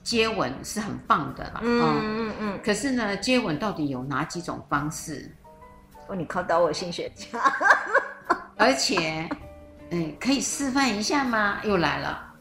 [0.03, 2.61] 接吻是很棒的啦，嗯嗯嗯。
[2.65, 5.31] 可是呢，接吻到底有哪几种方式？
[6.09, 7.39] 哦，你考倒我性学家。
[8.59, 9.29] 而且，
[9.91, 11.61] 嗯，可以示范一下吗？
[11.63, 12.35] 又来了，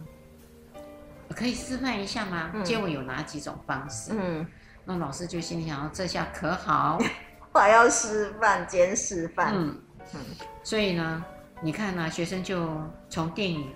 [1.35, 2.51] 可以示范一下吗？
[2.53, 4.11] 嗯、接吻有哪几种方式？
[4.13, 4.45] 嗯，
[4.83, 6.99] 那老师就心里想：这下可好？
[7.53, 9.53] 还要示范兼示范。
[9.55, 9.81] 嗯
[10.13, 10.19] 嗯。
[10.63, 11.23] 所以呢，
[11.61, 12.69] 你看呢、啊，学生就
[13.09, 13.71] 从电影。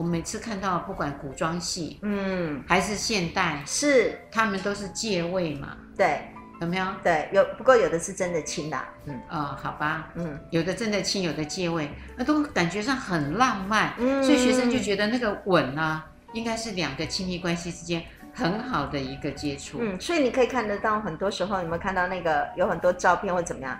[0.00, 5.76] 我每次看到，不管古装戏，嗯，还是现代，是他们都是借位嘛？
[5.94, 6.22] 对，
[6.62, 6.86] 有没有？
[7.02, 7.44] 对，有。
[7.58, 23.78] 不过有的是真的亲啦，嗯，哦，好吧，嗯，有的真的亲，有的借位，那都感觉上很浪漫，嗯，所以学生就觉得那个吻呢、啊，应该是两个亲密关系之间很好的一个接触，嗯，所以你可以看得到，很多时候你们看到那个有很多照片或怎么样，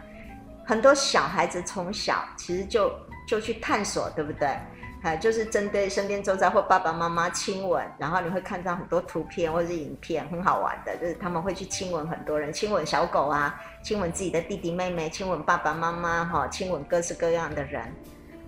[0.67, 2.93] 很多小孩子从小其实就
[3.27, 4.55] 就去探索，对不对？
[5.03, 17.83] 哎，就是针对身边周遭或爸爸妈妈亲吻，然后你会看到很多图片或者是影片，很好玩的，就是他们会去亲吻很多人，亲吻小狗啊，亲吻自己的弟弟妹妹，亲吻爸爸妈妈，哈，亲吻各式各样的人。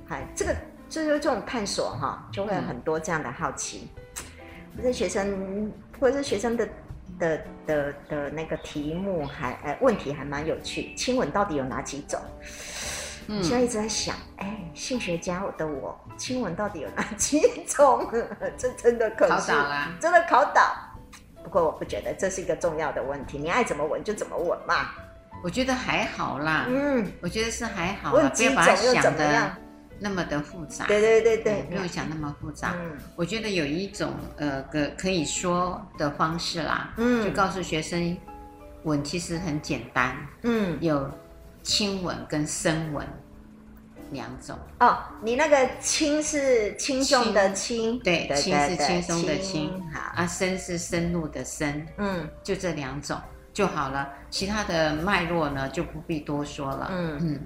[0.08, 0.54] 哎，这个
[0.90, 3.88] 就是这种探索哈，就会有很多这样的好奇。
[4.76, 6.68] 或者学生，或者是学生的
[7.18, 12.20] 的的的那个题目还哎问题还蛮有趣，亲吻到底有哪几种？
[13.28, 18.08] 嗯，现在一直在想，哎，性学家的我，亲吻到底有哪几种？
[18.56, 19.52] 这真的可是，
[20.00, 20.74] 真的考倒。
[21.42, 24.90] 不过我不觉得这是一个重要的问题，你爱怎么吻就怎么吻嘛。
[25.42, 29.56] 我觉得还好啦，嗯，我觉得是还好啦，不要把它想的
[29.98, 30.86] 那么的复杂。
[30.86, 32.74] 对对对对，不用想那么复杂。
[32.76, 38.16] 嗯，我觉得有一种呃个可以说的方式啦，嗯，就告诉学生，
[38.84, 41.10] 吻其实很简单，嗯，有。
[41.62, 43.06] 亲吻跟深吻
[44.10, 44.58] 两种。
[44.80, 50.00] 哦，你那个轻是轻重的轻，对，轻是轻松的轻，好。
[50.22, 53.18] 啊，深是深入的深，嗯，就这两种
[53.52, 57.18] 就好了，其他的脉络呢就不必多说了，嗯。
[57.22, 57.40] 嗯，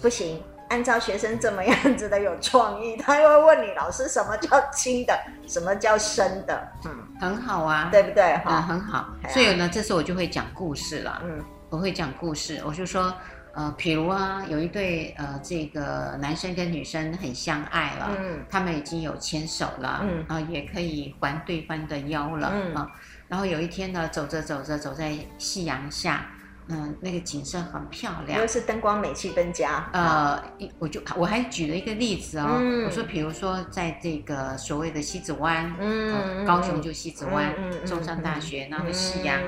[0.00, 6.90] 不行，按照学生这么样子的有创意，他又会问你老师什么叫轻的，什么叫深的，嗯，
[7.20, 8.40] 很好啊，对不对？
[8.46, 13.12] 嗯，很好，所以呢，这时候我就会讲故事了，嗯，我会讲故事，我就说。
[13.58, 22.88] 呃，比如啊，有一对呃，这个男生跟女生很相爱了，嗯，他们已经有牵手了，嗯，啊，也可以环对方的腰了，嗯，啊，
[23.26, 26.24] 然后有一天呢，走着走着，走在夕阳下，
[26.70, 29.88] 嗯，那个景色很漂亮，又是灯光美、气氛佳。
[29.92, 30.38] 呃，
[30.78, 39.40] 我就我还举了一个例子哦，嗯、我说，比如说在这个所谓的西子湾，嗯、呃，高雄就西子湾，嗯、中山大学，然后夕阳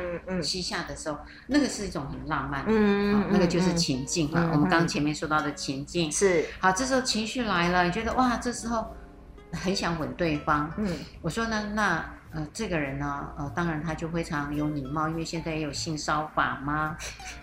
[0.43, 4.41] 西下的时候，那个是一种很浪漫的，嗯、呃，那个就是情境啊。
[4.45, 8.87] 嗯、我们刚刚前面说到的情境是好，这时候情绪来了，你觉得哇，这时候
[9.53, 10.89] 很想吻对方，嗯，
[11.21, 12.03] 我说呢，那。
[12.33, 16.97] 呃，这个人呢，呃，当然他就非常有礼貌，因为现在也有性骚法嘛，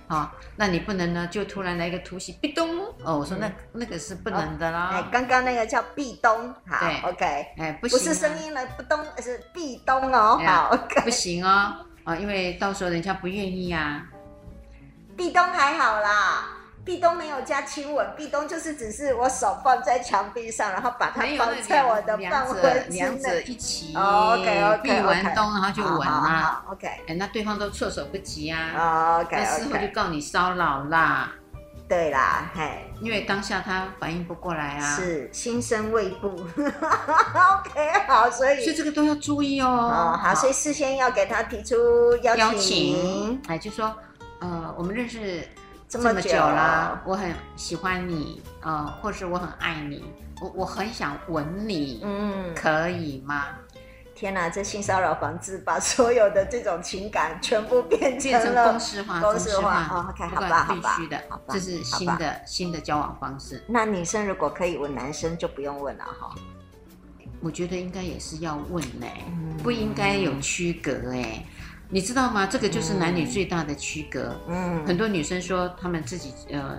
[0.08, 4.91] 好、哦，那你不能呢，就突然来一个突袭，壁咚，哦，我说那、嗯、那个是不能的啦。
[4.93, 7.26] 哎，刚刚那个叫壁咚，好对，OK，
[7.58, 14.08] 哎，不行、啊，不是声音了，不咚，是壁咚哦，好，OK，不行哦，啊、哦，因为到时候人家不愿意啊。
[15.17, 16.57] 壁咚还好啦。
[16.88, 23.93] 壁咚没有加亲吻，壁咚就是只是我手放在墙壁上，然后把它放在我的范围之内，两者一起。
[23.93, 24.89] 哦，OK，OK，壁
[25.36, 26.63] 咚，然后就吻啦。
[26.71, 29.19] OK，哎，那对方都措手不及啊。
[29.19, 31.34] OK，那事后就告你骚扰啦。
[31.89, 34.95] 对啦，嘿，因为当下他反应不过来啊。
[34.95, 36.30] 是心生畏怖。
[36.56, 39.67] OK，好，所以所以这个都要注意哦。
[39.67, 41.76] 哦，好，所以事先要给他提出
[42.23, 43.93] 邀请，哎，就说，
[44.39, 45.45] 呃，我们认识。
[45.89, 50.04] 这么久了，我很喜欢你，呃，或是我很爱你，
[50.41, 53.45] 我我很想吻你，嗯，可以吗？
[54.13, 59.88] 天哪，这性骚扰防治把所有的这种情感全部变成了公式化，公式化。
[59.89, 63.63] 哦，OK，好吧，必须的，好吧，这是新的新的交往方式。
[63.67, 66.36] 那女生如果可以吻男生，就不用问了哈。
[67.39, 69.06] 我觉得应该也是要问呢，
[69.63, 71.45] 不应该有区隔哎。
[71.89, 72.45] 你知道吗？
[72.45, 74.36] 这个就是男女最大的区隔。
[74.47, 76.78] 嗯，很多女生说她们自己呃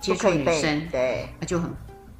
[0.00, 1.70] 接触女生，对，那就很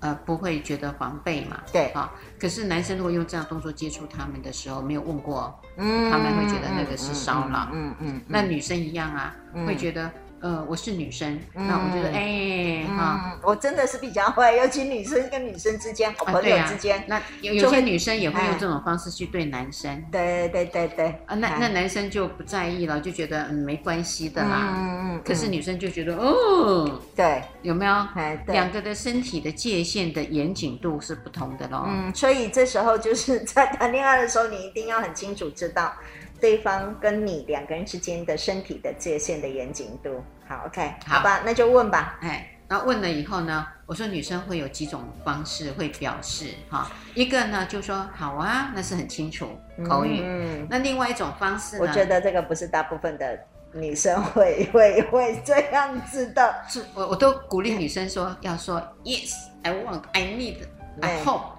[0.01, 1.61] 呃不会觉得防备嘛。
[1.73, 7.69] 对啊，可是男生如果用这样动作接触他们的时候，没有问过，嗯，他们会觉得那个是骚扰。
[7.73, 9.35] 嗯嗯，那女生一样啊，
[9.67, 10.11] 会觉得。
[10.45, 27.95] 呃，我是女生，那我觉得，哎，哈，我真的是比较会，尤其女生跟女生之间，好朋友之间，那有有些女生也会用这种方式去对男生，对对对对，啊，那那男生就不在意了，就觉得嗯没关系的啦，嗯嗯，可是女生就觉得哦，对，有没有？
[28.49, 31.87] 两个的身体的界限的严谨度是不同的咯。
[31.89, 35.91] 嗯，所以这时候就是在谈恋爱的时候，你一定要很清楚知道。
[36.45, 42.19] 对方跟你两个人之间的身体的界限的严谨度，好，OK，好，好吧，那就问吧。
[42.21, 50.21] 哎，然后问了以后呢，我说女生会有几种方式会表示哈，一个呢就说好啊，那是很清楚口语。
[50.23, 53.39] 嗯，那另外一种方式呢，我觉得这个不是大部分的
[53.73, 56.55] 女生会 会会这样子的。
[56.69, 60.57] 是，我我都鼓励女生说要说 Yes，I want，I need。
[60.57, 60.74] I hope，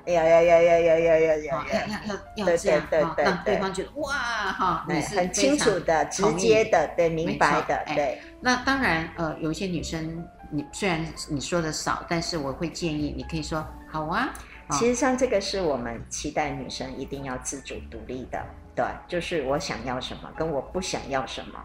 [0.05, 1.97] 有有有有有有有有，要要
[2.35, 8.21] 要要这样哈，让对方觉得哇哈，你是很清楚的、直接的、对明白的，对。
[8.39, 14.33] 那当然，呃，有一些女生，你虽然你说的少，但是我会建议你可以说好啊。
[14.71, 18.43] 其实像这个是我们期待女生一定要自主独立的，
[18.73, 21.59] 对，就是我想要什么，跟我不想要什么。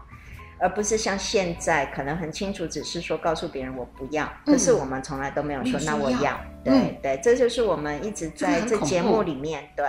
[0.61, 9.85] 而不是像现在可能很清楚，只是说告诉别人我不要，可是我们从来都没有说那我要，对对，这就是我们一直在这节目里面对，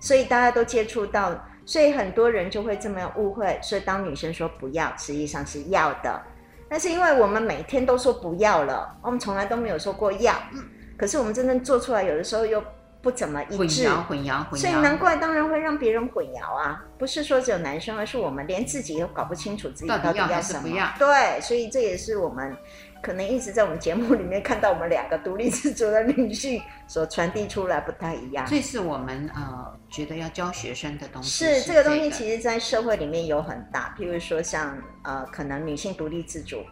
[0.00, 6.22] 所以大家都接触到，所以很多人就会这么误会，所以当女生说不要，实际上是要的，
[6.68, 10.34] 但是因为我们每天都说不要了，我们从来都没有说过要，
[10.98, 12.62] 可是我们真正做出来，有的时候又。
[13.02, 16.84] 不怎么一致，混淆，混淆，混淆，所以难怪当然会让别人混淆啊！
[16.96, 20.94] 不是说只有男生，而是我们连自己都搞不清楚自己到底要什么。
[20.98, 22.56] 对，所以这也是我们
[23.02, 28.46] 可能一直在我们节目里面看到我们两个独立自主的女性所传递出来不太一样。
[28.48, 31.44] 这是我们呃觉得要教学生的东西。
[31.44, 36.62] 是，是这个东西，其实在社会里面有很大，譬如说像呃，可能女性独立自主。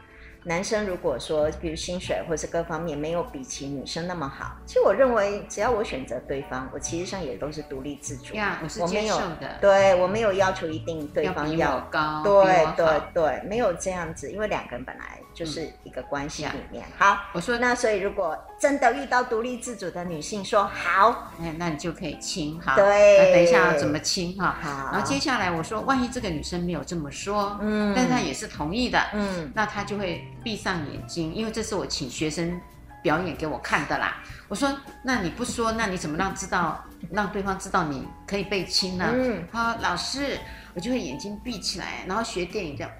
[0.44, 8.34] 男生如果说，比如薪水或是各方面没有比起女生那么好，其实我认为，只要我选择对方，我其实上也都是独立自主。
[8.34, 9.58] 呀，我是接受的。
[9.60, 16.84] 对，我没有要求一定对方要，要高，对对对，没有这样子，因为两个人本来就是一个关系里面。
[16.86, 22.74] 嗯、好，我说那所以如果真的遇到独立自主的女性说好，哎，那你就可以亲哈。
[22.74, 24.56] 对，那等一下要怎么亲哈？
[24.60, 30.24] 好，然后接下来我说，万一这个女生没有这么说，嗯，但她也是同意的，嗯，那她就会。
[30.42, 32.58] 闭上眼睛，因为这是我请学生
[33.02, 34.22] 表演给我看的啦。
[34.48, 39.10] 我说，那你不说，那你怎么让知道， 让对方知道你可以被亲呢？
[39.12, 40.38] 嗯，好，老师，
[40.74, 42.90] 我就会眼睛闭起来，然后学电影这样，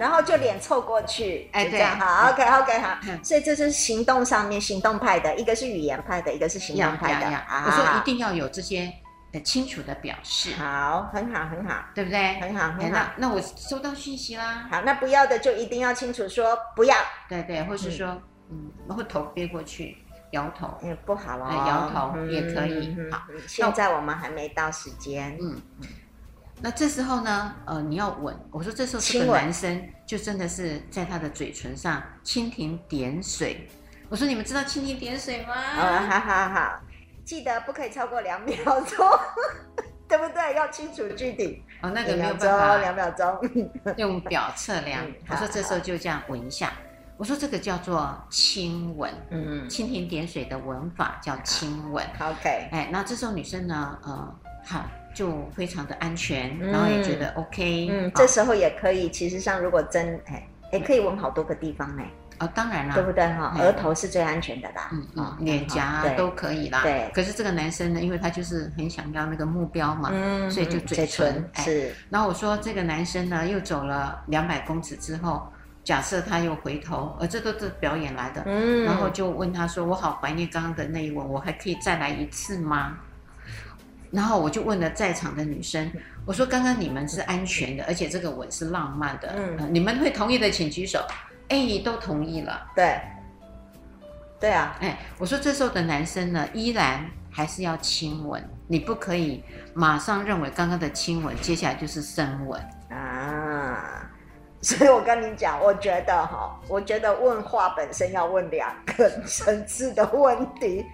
[0.00, 7.26] 然后就脸凑过去，哎，对，好，OK OK 好，所以这是行动上面行动派的，一个是语言派的，一个是行动派的。
[7.66, 8.90] 我说一定要有这些
[9.30, 10.54] 很清楚的表示。
[10.54, 12.40] 好，很好，很好，对不对？
[12.40, 12.90] 很好，很好。
[12.90, 14.66] 那那我收到讯息啦。
[14.70, 16.96] 好，那不要的就一定要清楚说不要。
[17.28, 18.06] 对对，或是说，
[18.50, 19.98] 嗯，然后头别过去，
[20.30, 22.96] 摇头，嗯，不好了，摇头也可以。
[23.12, 25.36] 好，现在我们还没到时间。
[25.38, 25.60] 嗯。
[26.62, 28.36] 那这时候呢，呃，你要吻。
[28.50, 33.66] 我说这时候这个男生就真的是在他的嘴唇上蜻蜓点水。
[34.10, 35.54] 我说你们知道蜻蜓点水吗？
[35.54, 36.80] 啊，好好好，
[37.24, 39.08] 记得不可以超过两秒钟，
[40.06, 40.54] 对不对？
[40.54, 41.62] 要清楚具体。
[41.80, 43.40] 哦，那个没有办法，两秒钟，
[43.96, 45.06] 用表测量。
[45.28, 46.72] 我说这时候就这样吻一下。
[47.16, 52.04] 我说这个叫做亲吻，嗯，蜻蜓点水的吻法叫亲吻。
[52.18, 54.34] OK，哎，那这时候女生呢，呃，
[54.66, 54.84] 好。
[55.14, 57.88] 就非常的安全，然后也觉得 OK。
[57.90, 62.02] 嗯，这时候也可以，其实上如果真哎哎，可以吻好多个地方呢。
[62.38, 63.54] 哦，当然啦，对不对哈？
[63.58, 66.80] 额头是最安全的啦，嗯嗯，脸颊都可以啦。
[66.82, 67.10] 对。
[67.12, 70.08] 可是这个男生呢，因为他就是很想要那个目标嘛，
[70.48, 71.94] 所以就嘴唇是。
[72.08, 75.46] 然后我说这个男生呢，又走了两百公尺之后，
[75.84, 82.96] 假设他又回头，呃，这都是表演来的，嗯，然后就问他说：“我好怀念刚刚的那一吻，我还可以再来一次吗？”
[84.12, 85.88] 然后我就问了在场的女生，
[86.26, 90.98] 我说：“刚刚你们是安全的，而且这个吻是浪漫的，嗯，呃、你们会同意的，请举手。”
[91.48, 92.66] 哎，都同意了。
[92.74, 93.00] 对，
[94.40, 94.76] 对啊。
[94.80, 99.44] 哎，我说这时候的男生呢，依然还是要亲吻，你不可以
[99.74, 104.10] 马上认为刚刚的亲吻，接下来就是深吻啊。
[104.60, 110.84] 所以我跟你讲，我觉得哈，我觉得问话本身要问两个层次的问题，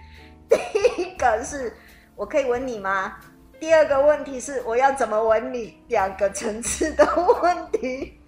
[0.47, 1.75] 第一个是。
[2.17, 3.13] 我可以吻你吗？
[3.59, 5.77] 第二个问题是我要怎么吻你？
[5.87, 7.07] 两个层次的
[7.43, 8.19] 问题。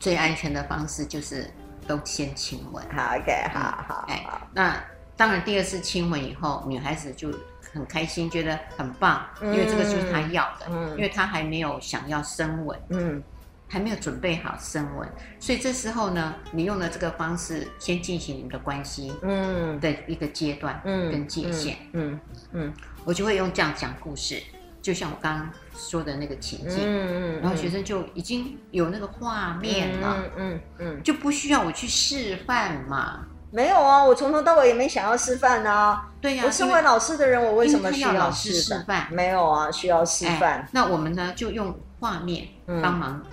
[0.00, 1.48] 最安全的方式就是
[1.86, 2.82] 都先亲吻。
[2.90, 4.06] 好，OK，好好。
[4.08, 4.82] 哎，那
[5.14, 7.30] 当然，第二次亲吻以后，女孩子就
[7.74, 13.22] 很开心，觉得很棒，因为这个就是她要的，嗯，因为她还没有想要深吻，嗯。
[13.70, 15.06] 还没有准备好深吻，
[15.38, 22.18] 所以这时候呢，你用了这个方式先进行你们的关系，嗯，的一个阶段，嗯，跟界限，嗯
[22.52, 22.74] 嗯，嗯，
[23.08, 24.38] 我就会用这样讲故事，
[24.82, 33.24] 就像我刚刚说的那个情境，嗯嗯，然后学生就已经有那个画面了，嗯嗯，嗯，就不需要我去示范嘛。
[33.50, 36.10] 没有啊，我从头到尾也没想要示范啊。
[36.20, 39.08] 对呀，我身为老师的人，我为什么需要示范？
[39.10, 40.68] 没有啊，需要示范。
[40.72, 42.46] 那我们呢，就用画面
[42.82, 43.24] 帮忙。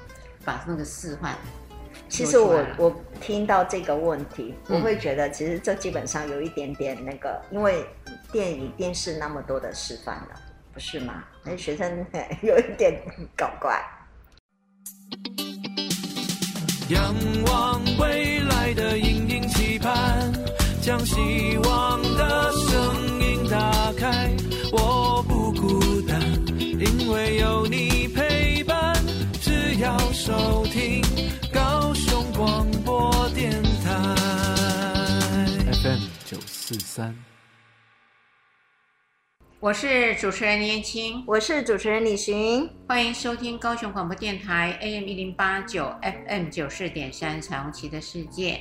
[0.45, 1.35] 把那个示范。
[2.15, 7.85] 其实我我听到这个问题，我会觉得其实这基本上有一点点那个，因为
[8.31, 10.39] 电影电视那么多的示范了，
[10.73, 11.25] 不是吗？
[11.43, 12.05] 那学生
[12.41, 13.01] 有一点
[13.35, 13.83] 搞怪。
[16.87, 17.13] 仰
[17.47, 18.97] 望未来的
[19.49, 20.31] 期盼，
[20.81, 24.31] 将希望的声音打开，
[24.71, 26.21] 我不孤单，
[26.57, 28.95] 因为有你陪伴。
[29.77, 31.03] 要收听
[36.75, 37.15] 四三，
[39.61, 48.59] 我是主持人林燕青，我是主持人李寻，欢迎收听高雄广播电台 AM 一零八九 FM 九四点三彩虹旗的世界。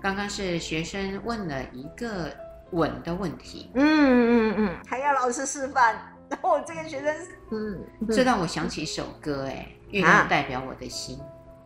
[0.00, 2.32] 刚刚是学生问了一个
[2.70, 5.96] 吻的问题，嗯嗯嗯，还要老师示范，
[6.28, 7.16] 然 后我这个学生，
[7.50, 9.66] 嗯，这让我想起一首歌，哎。
[9.90, 11.18] 月亮代表我的心，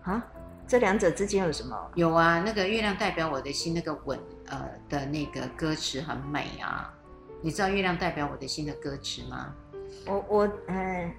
[0.05, 0.23] 啊，
[0.67, 1.91] 这两者之间有什么？
[1.95, 4.19] 有啊，那个月亮代表我的心，那个吻，
[4.51, 6.93] 呃的那个歌词很美啊。
[7.43, 9.55] 你知道月亮代表我的心的歌词吗？
[10.07, 11.11] 我我嗯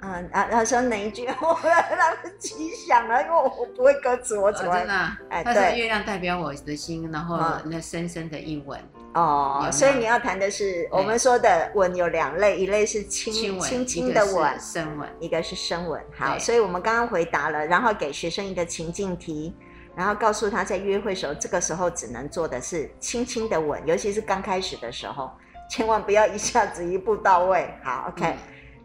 [0.00, 1.24] 嗯啊，他说哪一句？
[1.40, 4.76] 我来不及想了，因为我不会歌词，我怎么？
[4.76, 4.92] 真的，
[5.30, 8.80] 哎，他说月亮代表我的心，然后那深深的一吻。
[9.14, 16.02] 哦，所以你要谈的是我们说的吻有两类，一类是轻轻轻的吻，深吻，一个是深吻。
[16.16, 19.54] 好，所以我们刚刚回答了，然后给学生一个情境题，
[19.94, 25.30] 然后告诉他在约会时候，这个时候只能做的是轻轻的吻，尤其是刚开始的时候，
[25.70, 27.72] 千万不要一下子一步到位。
[27.84, 28.34] 好，OK，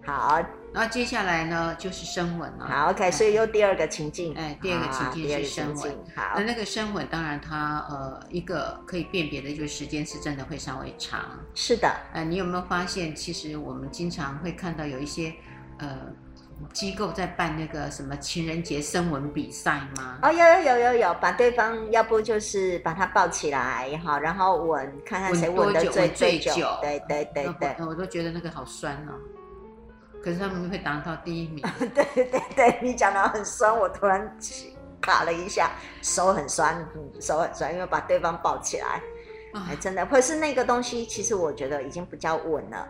[0.06, 0.39] 好。
[0.74, 2.67] 然后接下来呢，就是深吻了。
[2.67, 4.36] 好，OK，所以又第二个情境。
[4.36, 5.98] 哎，第二个情境是深吻。
[6.13, 11.22] 好，那那个深吻，当然它呃一个可以辨别的就是时间是真的会稍微长。
[11.56, 11.89] 是的。
[12.13, 15.34] 呃，你有没有发现，其实我们经常会看到有一些
[15.80, 15.98] 呃
[16.74, 20.20] 机构在办那个什么情人节深吻比赛吗？
[20.22, 26.67] 哦，有有有有有，把对方要不就是把他抱起来哈，然后吻，看看谁吻的最最久。
[26.81, 27.75] 对对对对。
[27.86, 29.13] 我都觉得那个好酸哦。
[30.23, 31.63] 可是他们会达到第一名。
[31.94, 34.38] 对对对，你讲的很酸，我突然
[35.00, 35.71] 卡了一下，
[36.02, 36.86] 手很酸，
[37.21, 39.02] 手很酸，因为把对方抱起来，
[39.54, 42.88] 哎，真的，或是那个东西，其实我觉得已经不叫吻了，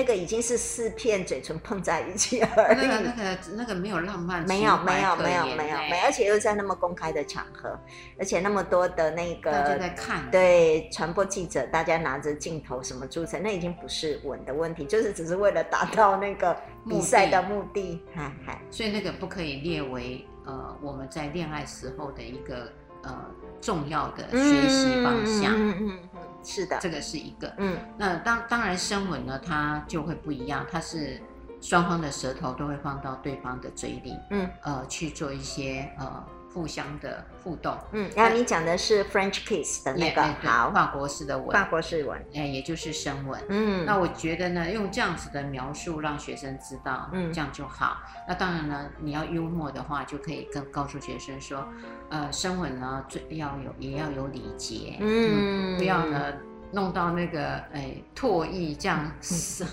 [0.00, 2.78] 那个已经是四片嘴唇碰在一起而已。
[2.78, 7.78] 那个、那个、那个没有浪漫，没有没有没有没有没有，而且又在那么公开的场合，
[8.18, 16.56] 而且那么多的那个大家在看，对传播记者，大家拿着镜头什么组成，那已经不是吻的问题，就是只是为了达到那个
[16.88, 18.02] 比赛的目的。
[18.14, 22.72] 嗨嗨，所以那个不可以列为呃我们在恋爱时候的一个
[23.02, 23.26] 呃
[23.60, 25.54] 重要的学习方向。
[25.54, 25.98] 嗯嗯嗯。
[26.42, 27.52] 是的，这个是一个。
[27.58, 31.20] 嗯，那当当然声纹呢，它就会不一样，它是
[31.60, 36.24] 双方的舌头都会放到对方的嘴里，嗯，呃，去做一些呃。
[36.52, 47.98] 互相的互动，嗯，然后你讲的是 French kiss 的那个，好，法国式的吻，法国式吻，哎，也就是深吻，嗯，那我觉得呢，用这样子的描述让学生知道，嗯，这样就好。
[48.26, 51.64] 那当然呢，你要幽默的话，就可以跟告诉学生说，
[52.08, 56.32] 呃，深吻呢最要有，也要有礼节，嗯，不要呢
[56.72, 59.64] 弄到那个哎唾液这样 肆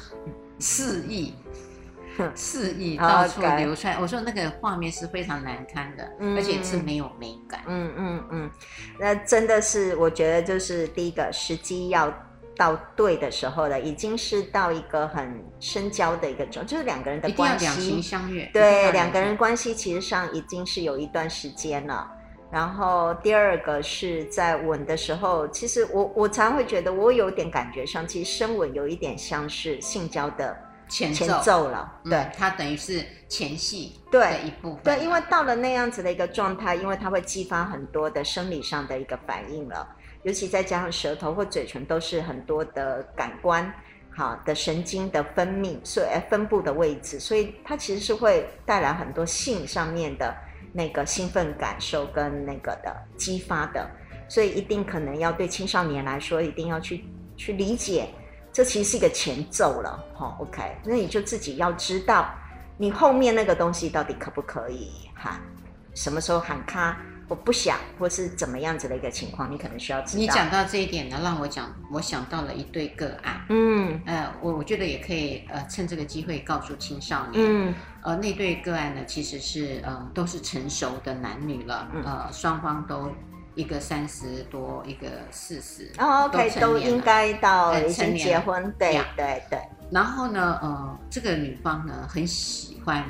[0.59, 1.33] 肆意。
[2.35, 4.01] 肆意到处流窜，okay.
[4.01, 7.61] 我说那个画面是非常难看的，嗯、而且是没有美感。
[7.67, 8.51] 嗯嗯嗯，
[8.99, 12.13] 那真的是，我觉得就是第一个时机要
[12.55, 18.49] 到对的时候了，已经是到一个很深交的一个状，就是两个人的关系，两情相悦。
[18.51, 22.11] 对，两个人关系其实上已经是有一段时间了。
[22.49, 30.57] 然后第二个是在吻的时候，其实我我常会觉得我有点感觉上，其实深吻有一点像是性交的。
[30.87, 34.83] 前奏，了，对，嗯、它等于是前戏的一部分。
[34.83, 39.87] 对，因为到了那样子的一个状态，因为它会激发很多的生理上的一个反应了，
[40.23, 43.71] 尤其再加上舌头或嘴唇都是很多的感官
[44.15, 50.35] 好的神经的分泌，所以分布的位置，所以它其实是会带来很多性上面的
[50.73, 53.89] 那个兴奋感受跟那个的激发的，
[54.29, 57.03] 所以一定可能要对青少年来说，一定要去
[57.35, 58.07] 去理解。
[58.57, 62.27] 这其实是一个前奏了，哈，OK，那你就自己要知道，
[62.75, 65.39] 你后面那个东西到底可不可以喊，
[65.93, 66.97] 什么时候喊卡，
[67.27, 70.19] 我不想，或是怎么样子的一个情况，你可能需要知道。
[70.19, 83.11] 你讲到这一点呢，让我讲，我想到了一对个案，嗯，呃，我我觉得也可以，呃，趁这个机会告诉青少年，嗯，呃，那对个案呢，其实是，呃，都是成熟的男女了，嗯、呃，双方都。
[83.57, 89.59] 一个三十多，一个四十，哦，OK，都，都应该到已经结婚，对对对，对。
[89.89, 93.03] 然后呢，呃，这个女方呢很喜欢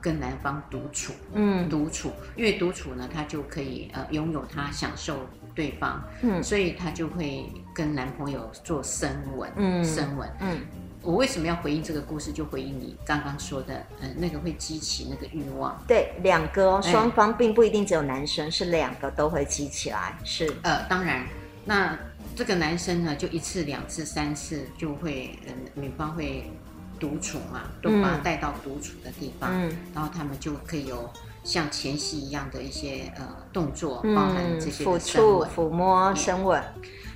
[0.00, 5.20] 跟男方独处，嗯，独处，因为独处呢，她就可以呃拥有她享受
[5.54, 10.58] 对方，嗯，所以她就会跟男朋友做深吻，嗯，深吻，嗯。
[11.02, 12.32] 我为什么要回应这个故事？
[12.32, 15.76] 就回应你刚刚说的，嗯、呃，那个会激起那个欲望。
[15.86, 20.16] 对，两个双方并不一定只有男生，是两个都会激起来。
[20.24, 21.26] 是，呃，当然，
[21.64, 21.98] 那
[22.36, 26.50] 这个男生呢，就一次、两次、三次就会，嗯、呃，女方会
[27.00, 31.10] 独处嘛，都把他带到独处的地方，嗯，然后他们就可以有
[31.42, 36.62] 像前戏一样的一些呃动作，嗯、包含这些抚触、抚摸、深吻。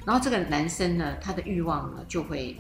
[0.05, 2.57] 然后这个男生呢，他的欲望呢就会。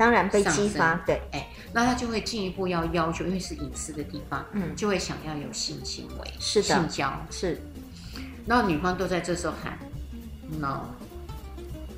[0.00, 7.12] 当然被激发，对，哎，那他就会进一步要要求，因为是隐私的地方，嗯，就会想要有性行为，是的，性交。
[7.30, 7.60] 是。
[8.46, 9.78] 那女方都在这时候喊
[10.58, 10.86] ，no，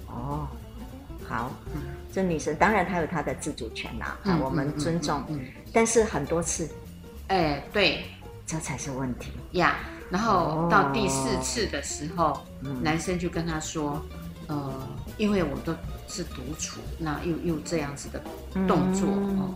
[0.08, 0.48] 哦，
[1.28, 1.80] 好，嗯，
[2.12, 5.38] 这女生当然她有她的自主权啦，啊，我们尊重，嗯，
[5.72, 6.68] 但是很多次，
[7.28, 8.02] 哎，对，
[8.44, 9.30] 这才是问题。
[9.52, 9.76] 呀。
[10.10, 12.44] 然后到第四次的时候，
[12.82, 14.04] 男生就跟她说，
[14.48, 15.72] 呃，因为我都。
[16.12, 18.20] 是独处，那又又这样子的
[18.68, 19.08] 动作，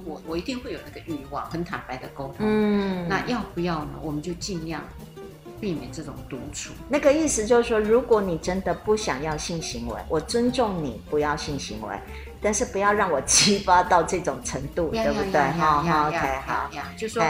[0.06, 2.36] 我我一定会有那个欲望，很坦白的沟通。
[2.38, 3.90] 嗯，那要不要呢？
[4.00, 4.82] 我们就尽量
[5.60, 6.72] 避免这种独处。
[6.88, 11.94] 那个意思就是说，如果你真的不想要性行为，我尊重你不要性行为，
[12.40, 15.40] 但是不要让我激发到这种程度，对不对？
[15.58, 17.22] 好好，OK，好，就说，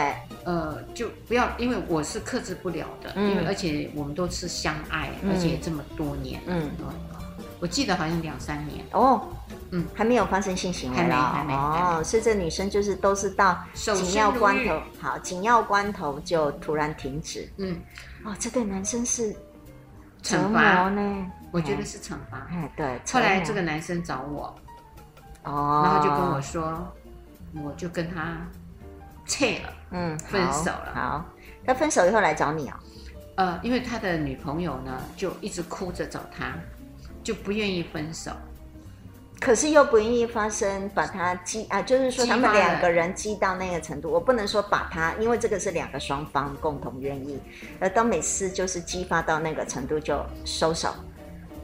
[0.45, 6.71] 呃，就不要，因为我是克制不了的，嗯、因为而且我们都是相爱，嗯、而且这么多年，嗯。
[7.59, 8.85] 我记得好像两三年。
[8.91, 9.27] 哦，
[9.71, 17.79] 嗯，还没有发生性行为还没，还没哦，所以这女生就是都是到紧要关头，好，紧要关头就突然停止，嗯，
[18.23, 19.35] 哦，这对男生是
[20.21, 20.89] 惩罚。
[20.89, 22.99] 呢，我觉得是惩罚，哎，对。
[23.11, 24.55] 后来这个男生找我，
[25.43, 26.93] 哦，然后就跟我说，
[27.63, 28.37] 我就跟他
[29.25, 30.91] 切了，嗯，分手了。
[30.93, 31.25] 好，
[31.65, 32.79] 他分手以后来找你啊？
[33.35, 36.53] 呃，因为他的女朋友呢，就一直哭着找他。
[37.27, 38.31] 就不愿意分手，
[39.37, 47.37] 可是又不愿意发生把他激啊，就是说他们两个人激到那个程度，我不能说把他，因为这个是两个双方共同愿意，
[47.81, 50.95] 而当每次就是激发到那个程度就收手。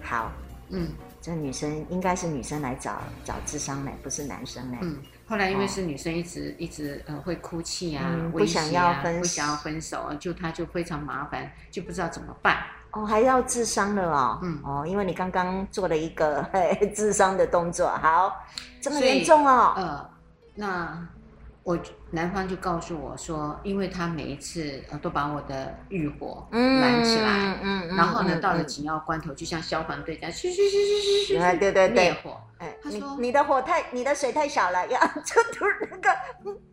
[0.01, 0.33] 好，
[0.67, 0.89] 嗯，
[1.21, 4.77] 这女生应该是女生来找找智商呢，不是男生呢。
[4.81, 12.65] 嗯，后来因为是女生一直、哦、一直呃会哭泣啊，嗯、不想要分，不想要分手，就她就非常麻烦，就不知道怎么办。
[12.93, 14.39] 哦，还要智商了哦。
[14.41, 16.43] 嗯，哦，因为你刚刚做了一个
[16.95, 18.35] 智商的动作，好，
[18.81, 19.73] 这么严重哦。
[19.75, 20.09] 呃，
[20.55, 21.07] 那。
[21.65, 21.79] 我
[22.11, 32.37] 男方就告诉我说，因为他每一次呃都把我的欲火拦起来，嗯，然后呢，到了紧要关头，就像消防队这样，嘘嘘嘘嘘嘘嘘，对对对，灭火。
[32.57, 36.09] 哎，他说你的火太，你的水太小了，要 就突然那个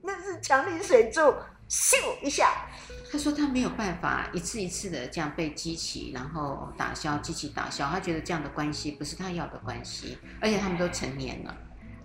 [0.03, 1.33] 那是强力水柱，
[1.71, 2.67] 咻一下。
[3.13, 11.57] 他说他没有办法一次一次的这样被激起，然后打消，激起打消，他觉得这样的关系不是他要的关系，而且他们都成年了。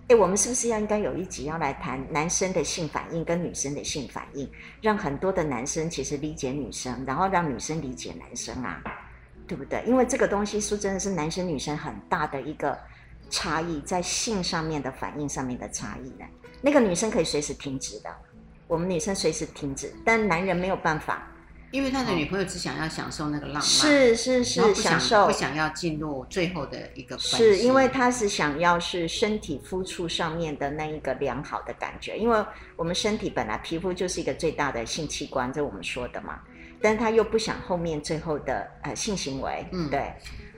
[0.08, 4.50] 哎，我们是不是要应该有一集要来谈男生的性反应跟女生的性反应，
[4.80, 8.80] 让很多的男生其实理解女生，然后让女生理解男生啊，
[9.46, 9.82] 对不对？
[9.86, 12.76] 因为这个东西说真的是男生女生很大的一个
[13.30, 16.26] 差异，在性上面的反应上面的差异呢。
[16.62, 18.10] 那个女生可以随时停止的，
[18.66, 21.26] 我们女生随时停止，但男人没有办法。
[21.72, 27.36] 因为他的女朋友只想要享受那个浪漫，是是是，不享受，不想要进入最后的一个关系。
[27.36, 32.42] 是因为他是想要是身体肤触上面的那一个良好的感觉，因为
[32.76, 36.38] 我们身体本来皮肤就是一个最大的性器官，这我们说的嘛。
[36.80, 40.12] 但是他又不想后面最后的呃性行为，嗯，对。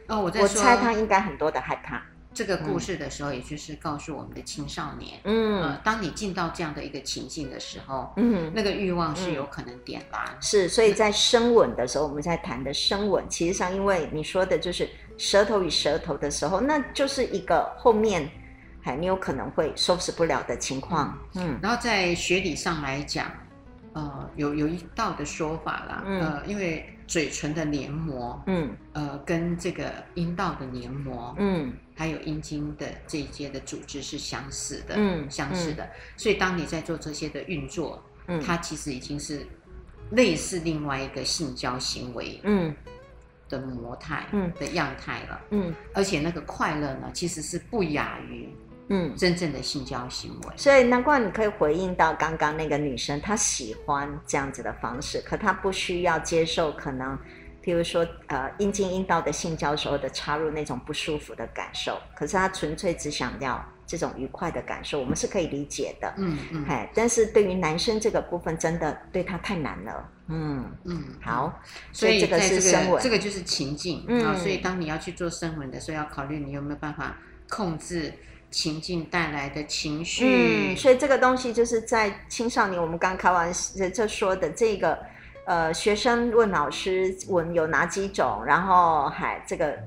[0.09, 2.03] 哦，我在我猜他应该很多的害怕。
[2.39, 10.23] 这个故事的时候，也就是告诉我们的青少年，嗯，呃，当你进到这样的一个情境的时候，嗯，那个欲望是有可能点燃。
[10.41, 18.31] 是，所以在深吻的时候，我们在谈的深吻，其实上因为你说的就是舌头与舌头的时候，那就是一个后面
[18.81, 21.19] 还你有可能会收拾不了的情况。
[21.35, 23.27] 嗯，然后在学理上来讲，
[23.95, 26.89] 呃，有有一道的说法啦，呃，因为。
[27.09, 35.89] 嘴唇的黏膜，嗯，呃，跟这个阴道的黏膜，嗯，还有阴茎的这一些的组织是相似的，嗯，相似的。
[36.19, 39.45] 所以当你在做这些的运作，嗯，它其实已经是
[40.11, 42.77] 类似另外一个性交行为，嗯，
[43.49, 48.49] 的模态，嗯，的样态了，嗯，而且那个快乐呢，其实是不亚于。
[48.91, 57.15] 嗯，真正的性交行为，所以难怪你可以回应到刚刚那个女生，她喜欢这样子的方式，可她不需要接受可能，
[57.63, 66.15] 譬如说呃阴茎阴道的性交时候的插入那种不舒服的感受，可是她纯粹只想要这种愉快的感受，我们是可以理解的。
[66.17, 70.11] 嗯嗯，哎，但是对于男生这个部分，真的对他太难了。
[70.29, 71.61] 嗯嗯，好，
[71.93, 74.35] 所以这个是深吻，这个就是情境啊。
[74.35, 77.19] 所以当你要去做深吻的时候，要考虑你有没有办法
[77.51, 78.15] 控制。
[78.51, 83.53] 情境带来的情绪，嗯，所以这个东西就是在青少年，我们刚开完
[83.95, 84.99] 这说的这个，
[85.45, 89.79] 呃，学生问老师吻有哪几种，然后还这个，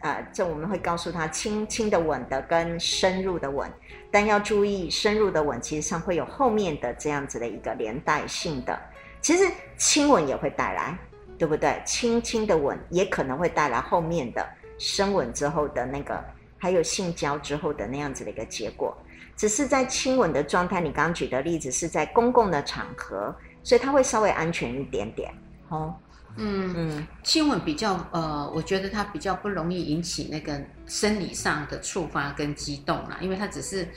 [0.00, 3.70] 呃，这我们会告诉他轻轻的吻的跟深入的吻，
[4.10, 8.78] 但要注意深入的吻其实上会有后面的这样子的一个连带性的，
[9.22, 10.94] 其实亲吻也会带来，
[11.38, 11.80] 对不对？
[11.86, 14.46] 轻轻的吻也可能会带来后面的
[14.76, 16.22] 深吻之后的那个。
[16.60, 18.96] 还有性交之后的那样子的一个结果，
[19.34, 20.78] 只是在亲吻的状态。
[20.78, 23.34] 你刚刚举的例子是在公共的场合，
[23.64, 25.32] 所以它会稍微安全一点点。
[25.70, 25.94] 哦，
[26.36, 33.88] 嗯嗯，亲吻比较呃，我觉得它比较不容易引起那个生理上的触发跟激动啦，因为它只是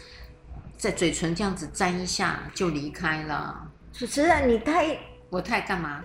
[0.77, 3.69] 在嘴唇这样子沾一下就离开了。
[3.91, 4.97] 主持人，你太
[5.29, 6.01] 我太干嘛？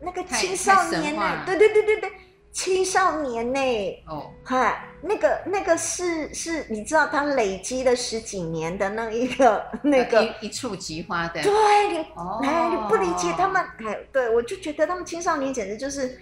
[0.00, 1.42] 那个青少年呢？
[1.44, 2.12] 对对对对对。
[2.56, 4.02] 青少年呢？
[4.08, 11.52] 哦，嗨，那个那个是是，你知道他累积了十几年的那一个 那个一一触即发的，对，
[11.92, 11.98] 你
[12.42, 16.18] 哎，你不理解他们，哎，对我就觉得他们青少年简直就是。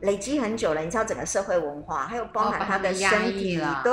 [0.00, 3.92] 累积很久了，你知道整个社会文化，还有包含他的身体，哦、对，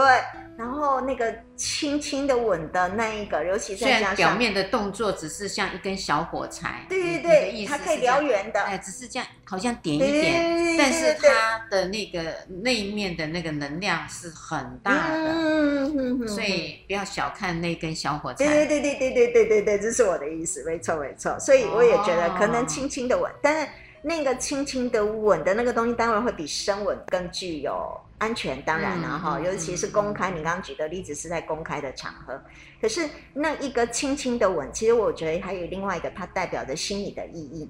[0.61, 3.83] 然后那个轻轻的吻的那一个，尤其是
[4.15, 12.21] 表面的动作只是像一根小火柴，对对对，它可以燎原的，哎，只是这样，好像点一点，但是它的那个
[12.61, 23.67] 那一面的那个能量是很大的，嗯、所以不要小看那根小火柴，对对对对对对对对，这是我的意思，没错没错，所以我也觉得可能轻轻的吻，哦、但是。
[24.03, 30.29] 那个轻轻的吻的那个东西，当然会比深吻更具有安全，当然了哈，尤其是公开。
[30.29, 32.39] 你刚刚举的例子是在公开的场合，
[32.79, 37.67] 可是那一个轻轻的吻，其实我觉得还有另外一个，它代表着心理的意义，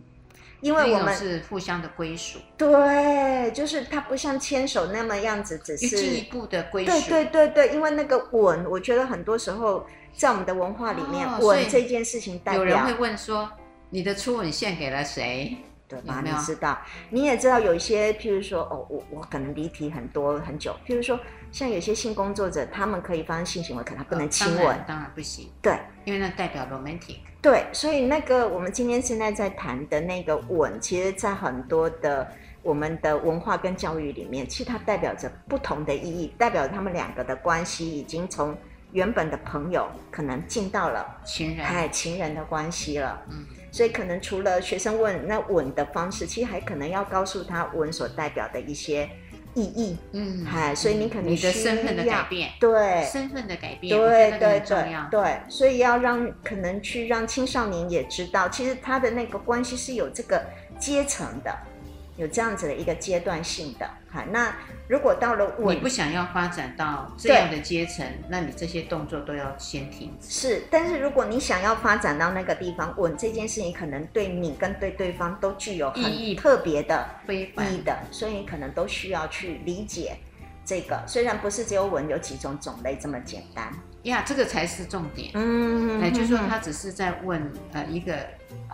[0.59, 2.37] 因为我们是互相的归属。
[2.57, 6.91] 对，就是它不像牵手那么样子，只是进一步的归属。
[6.91, 12.59] 对对对对，因为那个吻，我觉得很多时候在我们的文化里面，吻这件事情代表。
[12.59, 13.49] 有人会问说，
[13.89, 15.55] 你的初吻献给了谁？
[15.99, 16.21] 对吧？
[16.23, 16.79] 你知道，
[17.09, 20.75] 你也知道有一些，譬如说，哦，我我可能离题很多很久。
[20.85, 21.19] 譬如说，
[21.51, 25.49] 像有些性工作者，他们可以发生性行为，可他不能亲吻，哦当，当然不行。
[25.61, 27.17] 对，因为那代表 romantic。
[27.41, 32.31] 对，所以那个我们今天现在在谈的那个吻，其实，在很多的
[32.61, 38.55] 我们的文化跟教育里面，其实它代表着不同的意义，代表他们两个的关系已经从
[38.91, 43.21] 原本的朋友，可能进到了情人，哎，情人的关系了。
[43.29, 43.45] 嗯。
[43.71, 49.09] 所以可能除了学生问那稳的方式，其实还可能要告诉他稳所代表的一些
[49.55, 49.97] 意义。
[50.11, 60.43] 嗯，哎，所以你可能你的身份的改变，对，身份的改变，对对对对，所以要让可能去让青少年也知道，其实他的那个关系是有这个
[60.77, 61.51] 阶层的。
[62.17, 64.53] 有这样子的一个阶段性的，哈，那
[64.87, 70.29] 如果到了我，你不想要发展到这样的阶层，那你这些动作都要先停止。
[70.29, 76.03] 是，但是如果你想要发展到那个地方，稳这件事情可能对你跟对对方都具有很
[76.35, 80.17] 特别的意义的，所以你可能都需要去理解
[80.65, 81.01] 这个。
[81.07, 83.71] 虽然不是只有稳有几种种类这么简单。
[84.03, 85.31] 呀，这个才是重点。
[85.35, 88.17] 嗯，哎，就是说他只是在问呃一个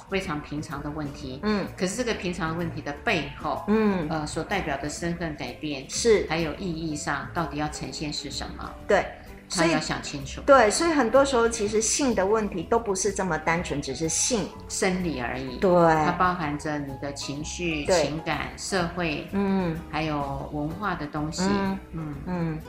[0.09, 1.39] 非常平常的问题。
[1.43, 8.73] 嗯，可是这个平常问题的背后，嗯，呃，所代表的身份改变是还有意义上到底要呈现是什么？
[8.87, 9.05] 对，
[9.49, 10.41] 所以要想清楚。
[10.45, 15.57] 对，所以很多时候其实性的问题都不是这么单纯，只是性生理而已。
[15.57, 15.71] 对，
[16.05, 21.43] 它包含着你的情绪、情感、社会，嗯，还有文化的东西。
[21.43, 22.15] 嗯嗯。
[22.27, 22.59] 嗯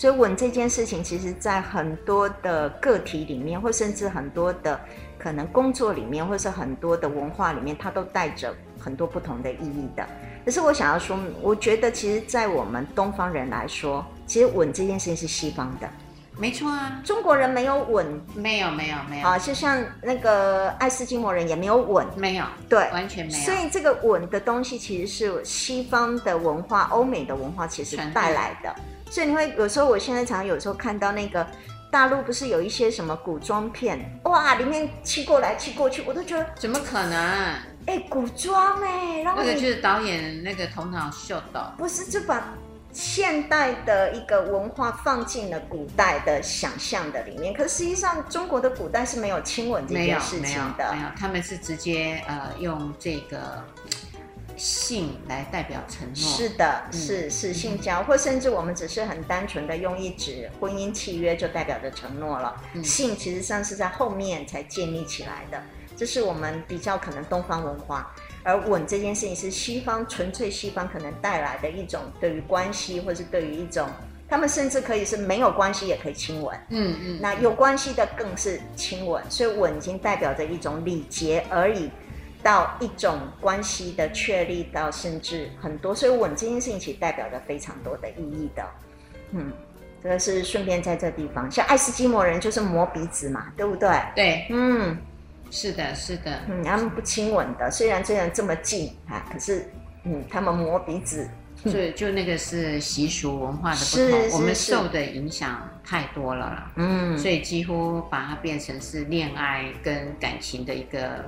[0.00, 4.80] 所以稳这件事情，其实，在很多的个体里面，或甚至很多的
[5.18, 10.02] 可能工作里面，或是很多的文化里面，它都带着很多不同的意义的。
[10.42, 15.86] 可是我想要说，我觉得，其实，在我们东方人来说，其实稳这件事情是西方的。
[16.38, 19.28] 没错啊，中国人没有稳，没有，没有，没有。
[19.28, 23.38] 啊，就像那个爱斯基摩人也没有稳，没有，对，完全没有。
[23.38, 28.74] 所以这个稳的东西，其实是西方的文化、欧美的文化其实带来的。
[29.10, 31.44] 所以你会有时候，我现在常常有时候看到那个
[31.90, 37.12] 大陆不是有一些什么古装片，哇，里面骑过来骑过去，我都觉得怎么可能？
[37.86, 42.54] 哎、欸，古装哎、欸，然后那个就是导演那个头脑秀的，不是就把
[42.92, 47.52] 现代的一个文化放进了古代的想象的里面。
[47.52, 53.64] 可是实际上，中国的古代是没有亲吻这件事情的，没有，没有，他们是直接呃用这个。
[54.60, 62.54] 性来代表承诺，是的，是是性交，嗯、或甚至我们只是很单纯的用一纸婚姻契约就代表着承诺了。
[62.74, 65.62] 嗯、性其实上是在后面才建立起来的，
[65.96, 73.88] 这是我们比较可能东方文化，而吻这件事情是西方纯粹西方可能带来的一种对于关系，或是对于一种
[74.28, 81.90] 他们甚至可以是没有关系也可以亲吻，嗯嗯，那有关系的更是亲吻，所以吻已经代表着一种礼节而已。
[82.42, 88.64] 到一种关系的确立，到甚至很多，所以吻这件事情其实代表着非常多的意义的。
[89.32, 89.52] 嗯，
[90.02, 93.88] 这个是顺便在这地方，像爱斯基摩人就是磨鼻子嘛，对不对？
[94.14, 94.96] 对，嗯，
[95.50, 99.70] 是的，是的，嗯，他们不亲吻的，虽然虽然这么近啊，可是
[100.04, 111.24] 嗯，他们磨鼻子，所以就那个是习俗文化的不同，我们受的影响太多了啦，嗯，所以几乎把它变成是恋爱跟感情的一个。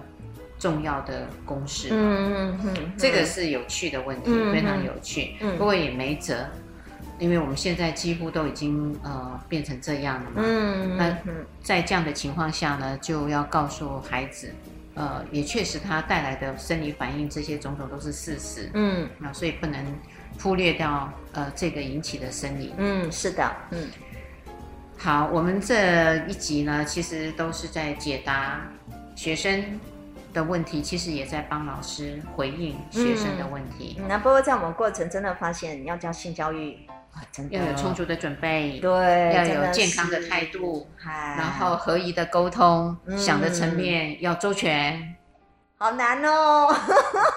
[0.63, 5.35] 重要的公式，嗯嗯嗯，这个是有趣的问题，嗯、非常有趣。
[5.41, 6.47] 嗯，不过也没辙，
[7.19, 10.37] 因为我们现在几乎都已经呃变成这样了嘛。
[10.37, 11.19] 嗯，那
[11.65, 14.55] 在这样的情况下呢，就要告诉孩子，
[14.95, 18.71] 呃，也确实他带来的生理反应，这些种种都是事实。
[18.75, 19.85] 嗯，那所以不能
[20.41, 22.73] 忽略掉呃这个引起的生理。
[22.79, 23.53] 嗯，是的。
[23.73, 23.89] 嗯，
[24.97, 28.61] 好，我们这一集呢，其实都是在解答
[29.17, 29.61] 学生
[30.33, 34.01] 的问题其实也在帮老师回应学生的问题。
[34.09, 36.79] 那、不过在我们过程真的发现，要教性教育
[37.31, 38.91] 真的要有充足的准备，对，
[39.35, 45.17] 要有健康的态度，然后合宜的沟通，嗯、想的层面要周全。
[45.77, 46.69] 好难哦。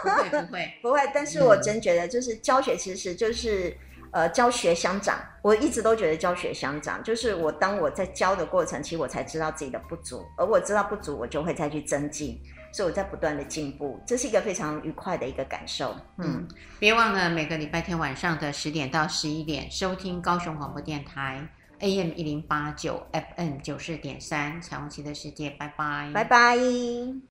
[0.04, 3.76] 不会不会 不会，但是我真觉得，就是教学其实就是
[4.12, 5.18] 呃教学相长。
[5.42, 12.40] 我一直都觉得教学相长，就是我当我在教的过程，其实我才知道自己的不足，而我知道不足，我就会再去增进。
[12.76, 15.96] 所以我在不断的进步，这是一个非常愉快的一个感受。
[16.18, 16.46] 嗯，
[16.78, 21.48] 别忘了每个礼拜天晚上的十点到十一点收听高雄广播电台
[21.80, 26.58] AM 一零八九 FM 九四点三彩虹旗的世界，拜拜，拜拜。